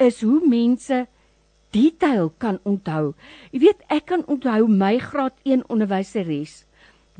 [0.00, 1.06] is hoe mense
[1.70, 3.14] detail kan onthou.
[3.52, 6.64] Jy weet ek kan onthou my graad 1 onderwyseres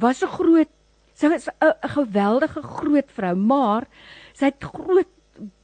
[0.01, 0.71] was 'n groot
[1.15, 3.87] sy was 'n geweldige groot vrou, maar
[4.33, 5.09] sy het groot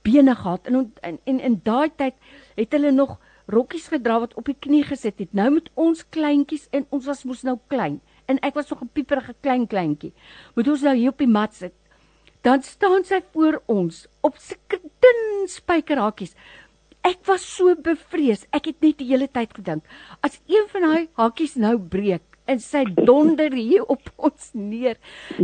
[0.03, 2.15] bene gehad en in in in daai tyd
[2.57, 5.33] het hulle nog rokkies gedra wat op die knie gesit het.
[5.33, 8.01] Nou met ons kleintjies en ons was mos nou klein
[8.31, 10.13] en ek was so 'n pieperige klein kleintjie.
[10.55, 11.75] Moet ons nou hier op die mat sit.
[12.43, 16.35] Dan staan sy voor ons op sulke dun spykerhakies.
[17.03, 18.47] Ek was so bevrees.
[18.53, 19.85] Ek het net die hele tyd gedink
[20.21, 24.97] as een van daai hakies nou breek en sy donder hier op ons neer.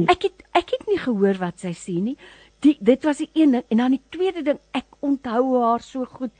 [0.08, 2.16] Ek het ek het nie gehoor wat sy sê nie.
[2.62, 6.06] Die, dit was die een ding en dan die tweede ding ek onthou haar so
[6.06, 6.30] goed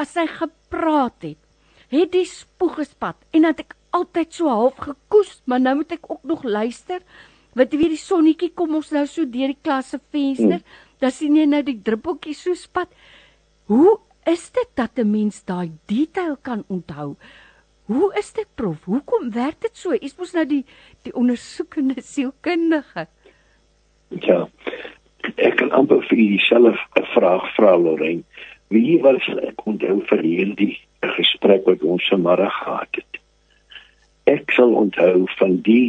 [0.00, 1.38] as sy gepraat het
[1.90, 6.10] het die spoeg gespat en dat ek altyd so half gekoes, maar nou moet ek
[6.10, 7.02] ook nog luister.
[7.58, 10.78] Wat weet die sonnetjie kom ons nou so deur die klas se venster, mm.
[11.02, 12.92] dan sien jy nou die druppeltjie so spat.
[13.70, 13.98] Hoe
[14.30, 17.16] is dit dat 'n mens daai detail kan onthou?
[17.90, 18.84] Hoe is dit prof?
[18.84, 19.90] Hoekom werk dit so?
[19.90, 20.64] Is mos nou die
[21.02, 23.06] die ondersoekende sielkundige.
[24.08, 24.48] Ja.
[25.36, 28.22] Ek kan amper vir dieselfde vraag vra Lorraine.
[28.70, 30.76] Wie was ek onthou vir hierdie
[31.16, 33.19] gesprek wat ons vanmiddag gehad het?
[34.30, 35.88] Ek sal onthou van die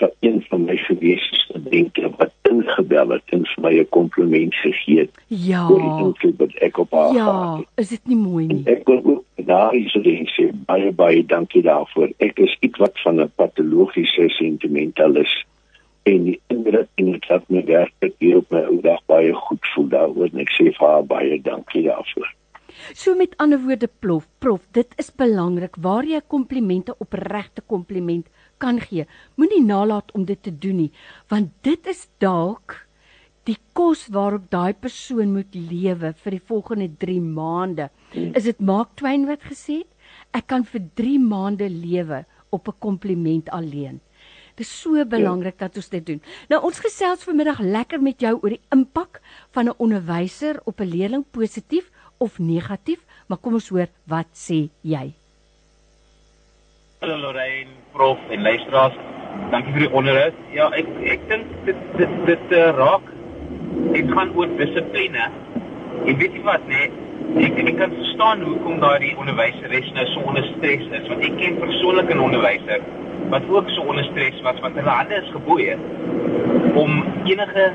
[0.00, 4.98] van een van my gewese studente wat ingebel het en vir my 'n kompliment gegee
[4.98, 5.10] het.
[5.26, 5.68] Ja.
[5.68, 6.14] Oor
[6.54, 7.14] ek op haar.
[7.14, 7.66] Ja, gehad.
[7.74, 8.62] is dit nie mooi nie?
[8.64, 12.10] En ek kon ook daar is dit sê baie baie dankie daarvoor.
[12.16, 15.46] Ek is ietwat van 'n patologiese sentimentalis
[16.02, 19.66] en die indruk en dit het my werk hier op my ou dag baie goed
[19.74, 22.34] voel daaroor en ek sê vir haar baie dankie daarvoor.
[22.94, 28.28] So met ander woorde plof, prof, dit is belangrik waar jy komplimente opregte kompliment
[28.58, 29.06] kan gee.
[29.36, 30.92] Moenie nalat om dit te doen nie,
[31.28, 32.86] want dit is dalk
[33.48, 37.88] die kos waarop daai persoon moet lewe vir die volgende 3 maande.
[38.12, 39.90] Is dit Mark Twain wat gesê het?
[40.36, 44.00] Ek kan vir 3 maande lewe op 'n kompliment alleen.
[44.56, 45.66] Dit is so belangrik ja.
[45.66, 46.22] dat ons dit doen.
[46.48, 49.20] Nou ons gesels vanmiddag lekker met jou oor die impak
[49.52, 54.66] van 'n onderwyser op 'n leerling positief of negatief, maar kom ons hoor wat sê
[54.84, 55.06] jy.
[57.00, 58.96] Hallo Lorraine, prof en luisteraars.
[59.50, 60.40] Dankie vir die onderhoud.
[60.52, 63.06] Ja, ek ek dink dit dit dit uh, raak
[63.94, 65.30] dit gaan oor dissipline.
[66.04, 66.90] Jy weet nie wat nee.
[67.40, 71.60] Ek ek kan verstaan hoekom daai onderwyseres nou so onder stres is, want ek ken
[71.62, 72.84] persoonlik 'n onderwyser
[73.30, 75.76] wat ook so onder stres was want hulle hande is geboeie
[76.74, 77.72] om enige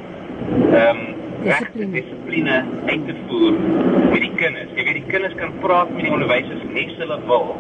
[0.72, 1.15] ehm um,
[1.46, 3.58] regte dissipline uit te voer
[4.12, 4.72] met die kinders.
[4.76, 7.52] Jy weet die kinders kan praat met die onderwysers net so hulle wil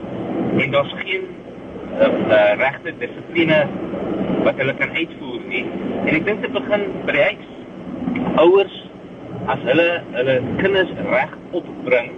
[0.63, 1.27] en daar's geen
[1.99, 3.59] uh, uh, regte dissipline
[4.47, 5.63] wat hulle kan uitvoer nie.
[6.05, 7.53] En ek dink dit begin by die huis.
[8.41, 8.79] Ouers
[9.53, 12.11] as hulle hulle kinders reg opbring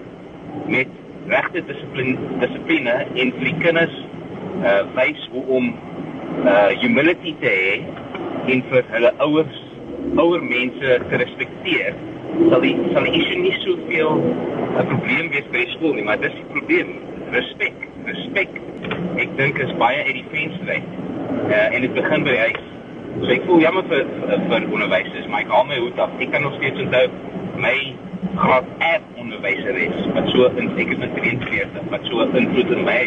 [0.72, 0.96] met
[1.28, 4.02] regte dissipline dissipline en vir die kinders
[4.64, 5.72] uh wys hoe om
[6.48, 7.80] uh humility te hê
[8.54, 9.64] en vir hulle ouers
[10.16, 11.98] ouer mense te respekteer
[12.52, 14.22] sal die sal die issue nie soveel
[14.78, 16.90] 'n probleem wees by die skool nie, maar dis die probleem.
[17.34, 18.50] Respek, respek.
[19.24, 20.90] Ek dink is baie uit die venster uit.
[21.50, 22.68] Uh, en dit begin by die huis.
[23.24, 26.14] So ek voel jammer vir vir, vir onderwysers, maar ek haal my hoed af.
[26.22, 27.08] Ek kan nog steeds onthou
[27.58, 27.74] my
[28.38, 33.00] graad F onderwyseres wat so in ek is in 43 wat so invloed in my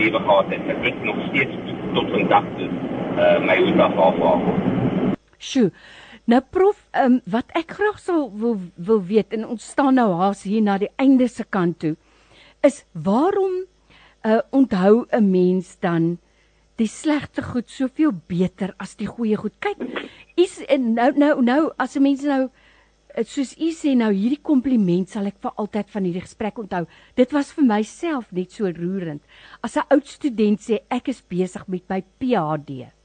[0.00, 0.66] lewe gehad het.
[0.66, 2.68] Dat ek nog steeds tot vandag toe
[3.14, 4.44] uh, my hoed af haal.
[5.38, 5.70] Sjoe.
[6.30, 10.44] Nou prof, um, wat ek graag sou wil wil weet en ons staan nou haas
[10.46, 11.96] hier na die einde se kant toe
[12.66, 16.18] is waarom uh, onthou 'n mens dan
[16.76, 19.56] die slegte goed soveel beter as die goeie goed.
[19.58, 19.80] Kyk,
[20.36, 22.50] is nou nou nou as 'n mens nou
[23.14, 26.86] eh, soos u sê nou hierdie kompliment sal ek vir altyd van hierdie gesprek onthou.
[27.16, 29.22] Dit was vir myself net so roerend.
[29.62, 32.99] As 'n oud student sê ek is besig met my PhD.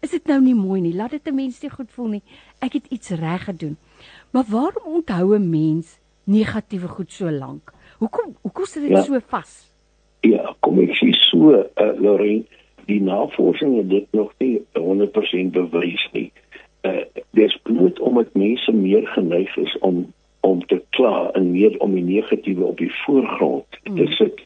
[0.00, 0.94] Is dit nou nie mooi nie?
[0.94, 2.22] Laat dit 'n mens nie goed voel nie.
[2.60, 3.76] Ek het iets reg gedoen.
[4.30, 7.72] Maar waarom onthou 'n mens negatiewe goed so lank?
[7.98, 9.02] Hoekom hoekom sit dit ja.
[9.02, 9.72] so vas?
[10.20, 12.44] Ja, kom ek sê so, uh, Lorraine,
[12.86, 16.32] die navorsing het dit nog nie 100% bewys nie.
[16.82, 20.06] Uh dis bloot omdat mense meer geneig is om
[20.40, 23.96] om te kla en meer om die negatiewe op die voorgrond mm.
[23.96, 24.40] te sit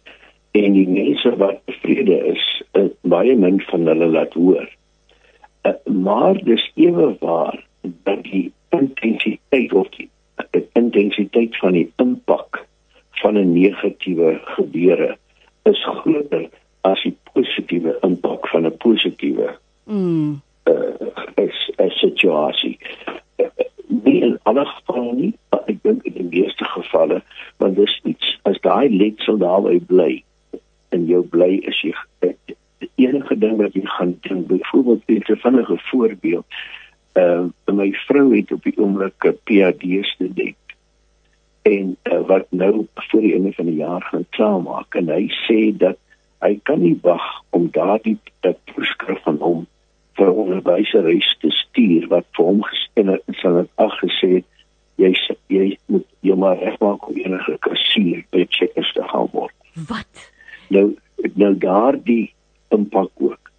[0.50, 4.68] en die mense wat tevrede is, uh, baie min van hulle laat hoor.
[5.62, 12.66] Uh, maar dis ewe waar dat die intensiteit of die uh, intensiteit van die impak
[13.10, 15.16] van 'n negatiewe gebeure
[15.62, 16.48] is groter
[16.80, 22.78] as die positiewe impak van 'n positiewe mm uh, is 'n situasie.
[23.36, 23.46] Uh,
[23.86, 27.22] nie in alle gevalle nie, maar ek dink in die meeste gevalle,
[27.56, 30.22] want dis iets as daai letsel daarby bly
[30.88, 32.56] en jou bly is jy die
[32.94, 36.46] enige ding wat jy gaan doen, byvoorbeeld 'n vinnige voorbeeld.
[37.12, 40.56] Ehm uh, my vrou het op die oomblik 'n PhD student
[41.62, 45.76] en uh, wat nou voor die einde van die jaar gaan klaarmaak en hy sê
[45.76, 45.98] dat
[46.42, 48.18] hy kan nie wag om daardie
[48.74, 49.66] voorskrif van hom
[50.18, 54.32] vir onderwyseres te stuur wat vir hom gestel het en sal dit aggesê
[55.00, 55.12] jy
[55.48, 59.54] jy moet jy maar regmaak om enige kassier by checkers te hou word.
[59.88, 60.28] Wat?
[60.74, 60.90] Nou
[61.38, 62.32] nou daardie
[62.72, 63.50] impak ook.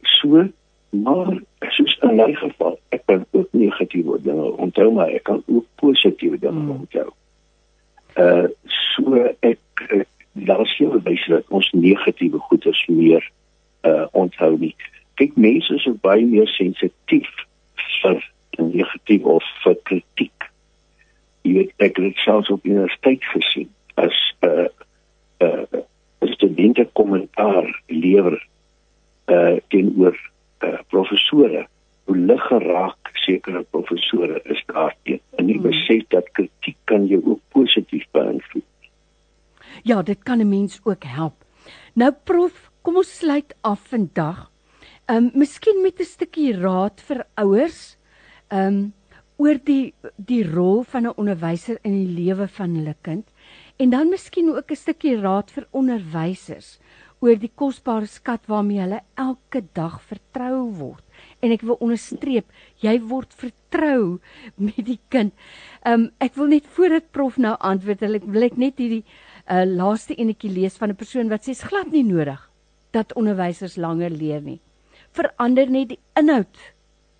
[0.00, 0.48] So
[0.90, 1.38] maar
[1.70, 6.38] soos in my geval, ek kan ook negatiewe dinge onthou maar ek kan ook positiewe
[6.38, 6.70] dinge hmm.
[6.70, 7.10] onthou.
[8.18, 13.30] Uh so ek, ek daar is veel bewys dat ons negatiewe goeders meer
[13.86, 14.74] uh onthou nie.
[15.14, 17.30] Kyk mense is baie meer sensitief
[18.02, 18.18] vir
[18.58, 20.50] negatief of vir kritiek.
[21.46, 24.68] Jy weet ek het selfs op universiteit gesien as 'n uh,
[25.46, 25.80] uh,
[26.34, 28.46] studente kommentaar lewer
[29.30, 30.16] uh teenoor
[30.64, 31.66] uh, professore
[32.04, 35.20] hoe lig geraak sekere professore is daarteen.
[35.38, 35.68] En nie hmm.
[35.70, 38.66] besef dat kritiek kan jou ook positief beïnvloed.
[39.82, 41.44] Ja, dit kan 'n mens ook help.
[41.94, 44.50] Nou prof, kom ons sluit af vandag.
[45.06, 47.96] Ehm um, miskien met 'n stukkie raad vir ouers.
[48.48, 48.92] Ehm um,
[49.40, 53.26] oor die die rol van 'n onderwyser in die lewe van hulle kind
[53.76, 56.78] en dan miskien ook 'n stukkie raad vir onderwysers
[57.20, 61.04] oor die kosbare skat waarmee hulle elke dag vertrou word.
[61.44, 62.46] En ek wil onderstreep,
[62.80, 64.20] jy word vertrou
[64.56, 65.34] met die kind.
[65.84, 70.52] Um, ek wil net voordat prof nou antwoord, wil ek net hierdie uh, laaste enetjie
[70.52, 72.40] lees van 'n persoon wat sê glad nie nodig
[72.92, 74.60] dat onderwysers langer leer nie.
[75.12, 76.56] Verander net die inhoud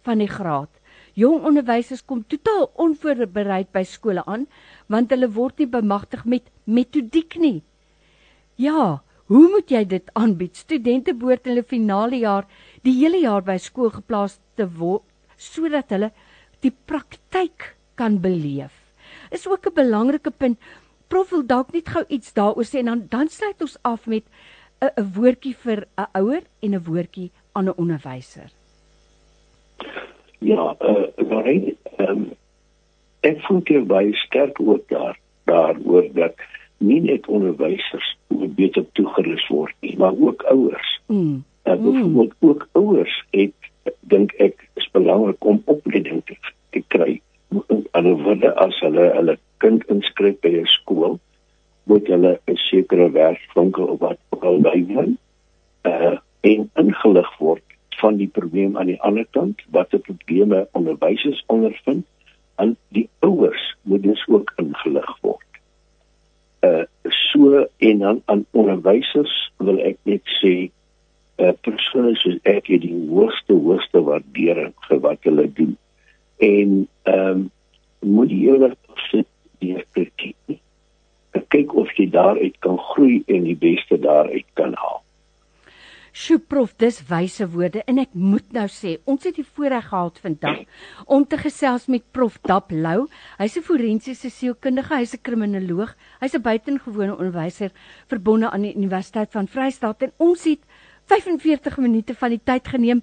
[0.02, 0.70] van die graad.
[1.14, 4.46] Jong onderwysers kom totaal onvoorbereid by skole aan
[4.88, 7.62] want hulle word nie bemagtig met metodiek nie.
[8.56, 10.56] Ja, hoe moet jy dit aanbied?
[10.58, 12.48] Studente behoort hulle finale jaar
[12.82, 15.06] die hele jaar by skool geplaas te word
[15.40, 16.10] sodat hulle
[16.64, 18.74] die praktyk kan beleef.
[19.30, 20.58] Is ook 'n belangrike punt
[21.08, 24.24] prof wil dalk net gou iets daaroor sê en dan dan sluit ons af met
[24.82, 28.50] 'n 'n woordjie vir 'n ouer en 'n woordjie aan 'n onderwyser.
[30.38, 32.32] Ja, eh uh, um,
[33.20, 36.34] ek voel baie sterk ook daar daaroor dat
[36.78, 41.00] nie net onderwysers moet beter toegerus word nie, maar ook ouers.
[41.06, 41.44] Mm.
[41.64, 42.48] Uh, byvoorbeeld mm.
[42.48, 43.70] ook ouers het
[44.00, 46.36] dink ek is belangrik om opleiding te,
[46.70, 47.20] te kry.
[47.66, 51.18] En ander woorde as hulle hulle kind inskryf by 'n skool,
[51.90, 55.18] moet hulle 'n sekere werkswinkel of wat ook al bywoon,
[55.84, 57.62] uh en ingelig word
[58.00, 62.06] van die probleem aan die ander kant, wat die probleme onderwysers ondervind,
[62.56, 65.49] en die ouers moet dus ook ingelig word
[66.66, 70.54] uh so en dan aan onderwysers wil ek net sê
[71.40, 75.76] uh persone soos ek het die hoogste hoogste waardering vir wat hulle doen.
[76.38, 77.50] En ehm um,
[78.00, 78.74] moet jy eerder
[79.10, 79.28] sit
[79.60, 80.60] deur kritiek.
[81.50, 85.02] Kyk of jy daaruit kan groei en die beste daaruit kan haal.
[86.12, 90.16] Sjoe prof, dis wyse woorde en ek moet nou sê, ons het die voorreg gehad
[90.18, 90.64] vandag
[91.06, 93.06] om te gesels met prof Dap Lou.
[93.38, 97.70] Hy's 'n forensiese sielkundige, hy's 'n kriminoloog, hy's 'n buitengewone onderwyser
[98.08, 100.60] verbonde aan die Universiteit van Vryheid en ons het
[101.06, 103.02] 45 minute van die tyd geneem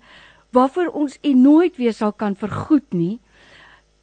[0.52, 3.20] waarvoor ons u nooit weer sal kan vergoed nie.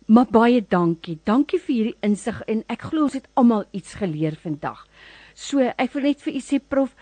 [0.06, 1.18] Maar baie dankie.
[1.24, 4.86] Dankie vir hierdie insig en ek glo ons het almal iets geleer vandag.
[5.34, 6.92] So, ek wil net vir u sê prof,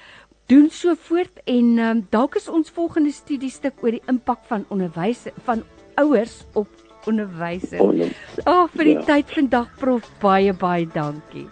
[0.47, 5.27] doen so voort en um, dalk is ons volgende studiestuk oor die impak van onderwys
[5.47, 5.63] van
[6.01, 6.69] ouers op
[7.07, 8.15] onderwysers.
[8.45, 9.05] Ag oh, vir die ja.
[9.09, 11.47] tyd vandag prof baie baie dankie.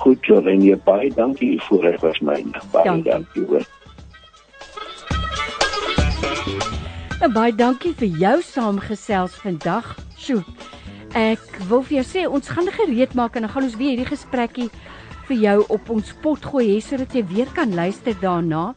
[0.00, 2.38] Goed, Lorraine, baie dankie vir dit was my.
[2.72, 3.68] Baie dankie, dankie hoor.
[7.20, 9.92] En baie dankie vir jou saamgesels vandag.
[10.20, 10.44] Sjoe.
[11.16, 14.08] Ek wil vir jou sê ons gaan gereed maak en dan gaan ons weer hierdie
[14.08, 14.70] gesprekkie
[15.30, 18.72] vir jou op ons pot gooi hê sodat jy weer kan luister daarna.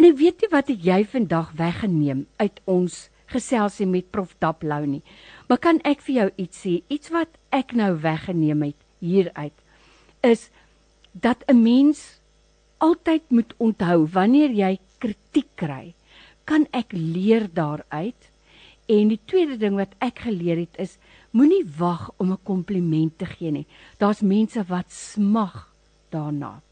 [0.00, 2.94] En ek weet nie wat het jy vandag weggeneem uit ons
[3.28, 5.02] geselsie met Prof Daplou nie.
[5.48, 6.78] Maar kan ek vir jou iets sê?
[6.88, 9.56] Iets wat ek nou weggeneem het hieruit
[10.24, 10.48] is
[11.12, 12.20] dat 'n mens
[12.80, 15.94] altyd moet onthou wanneer jy kritiek kry,
[16.44, 18.30] kan ek leer daaruit.
[18.88, 20.96] En die tweede ding wat ek geleer het is
[21.32, 23.66] moenie wag om 'n kompliment te gee nie.
[23.98, 25.73] Daar's mense wat smag
[26.14, 26.64] daarna.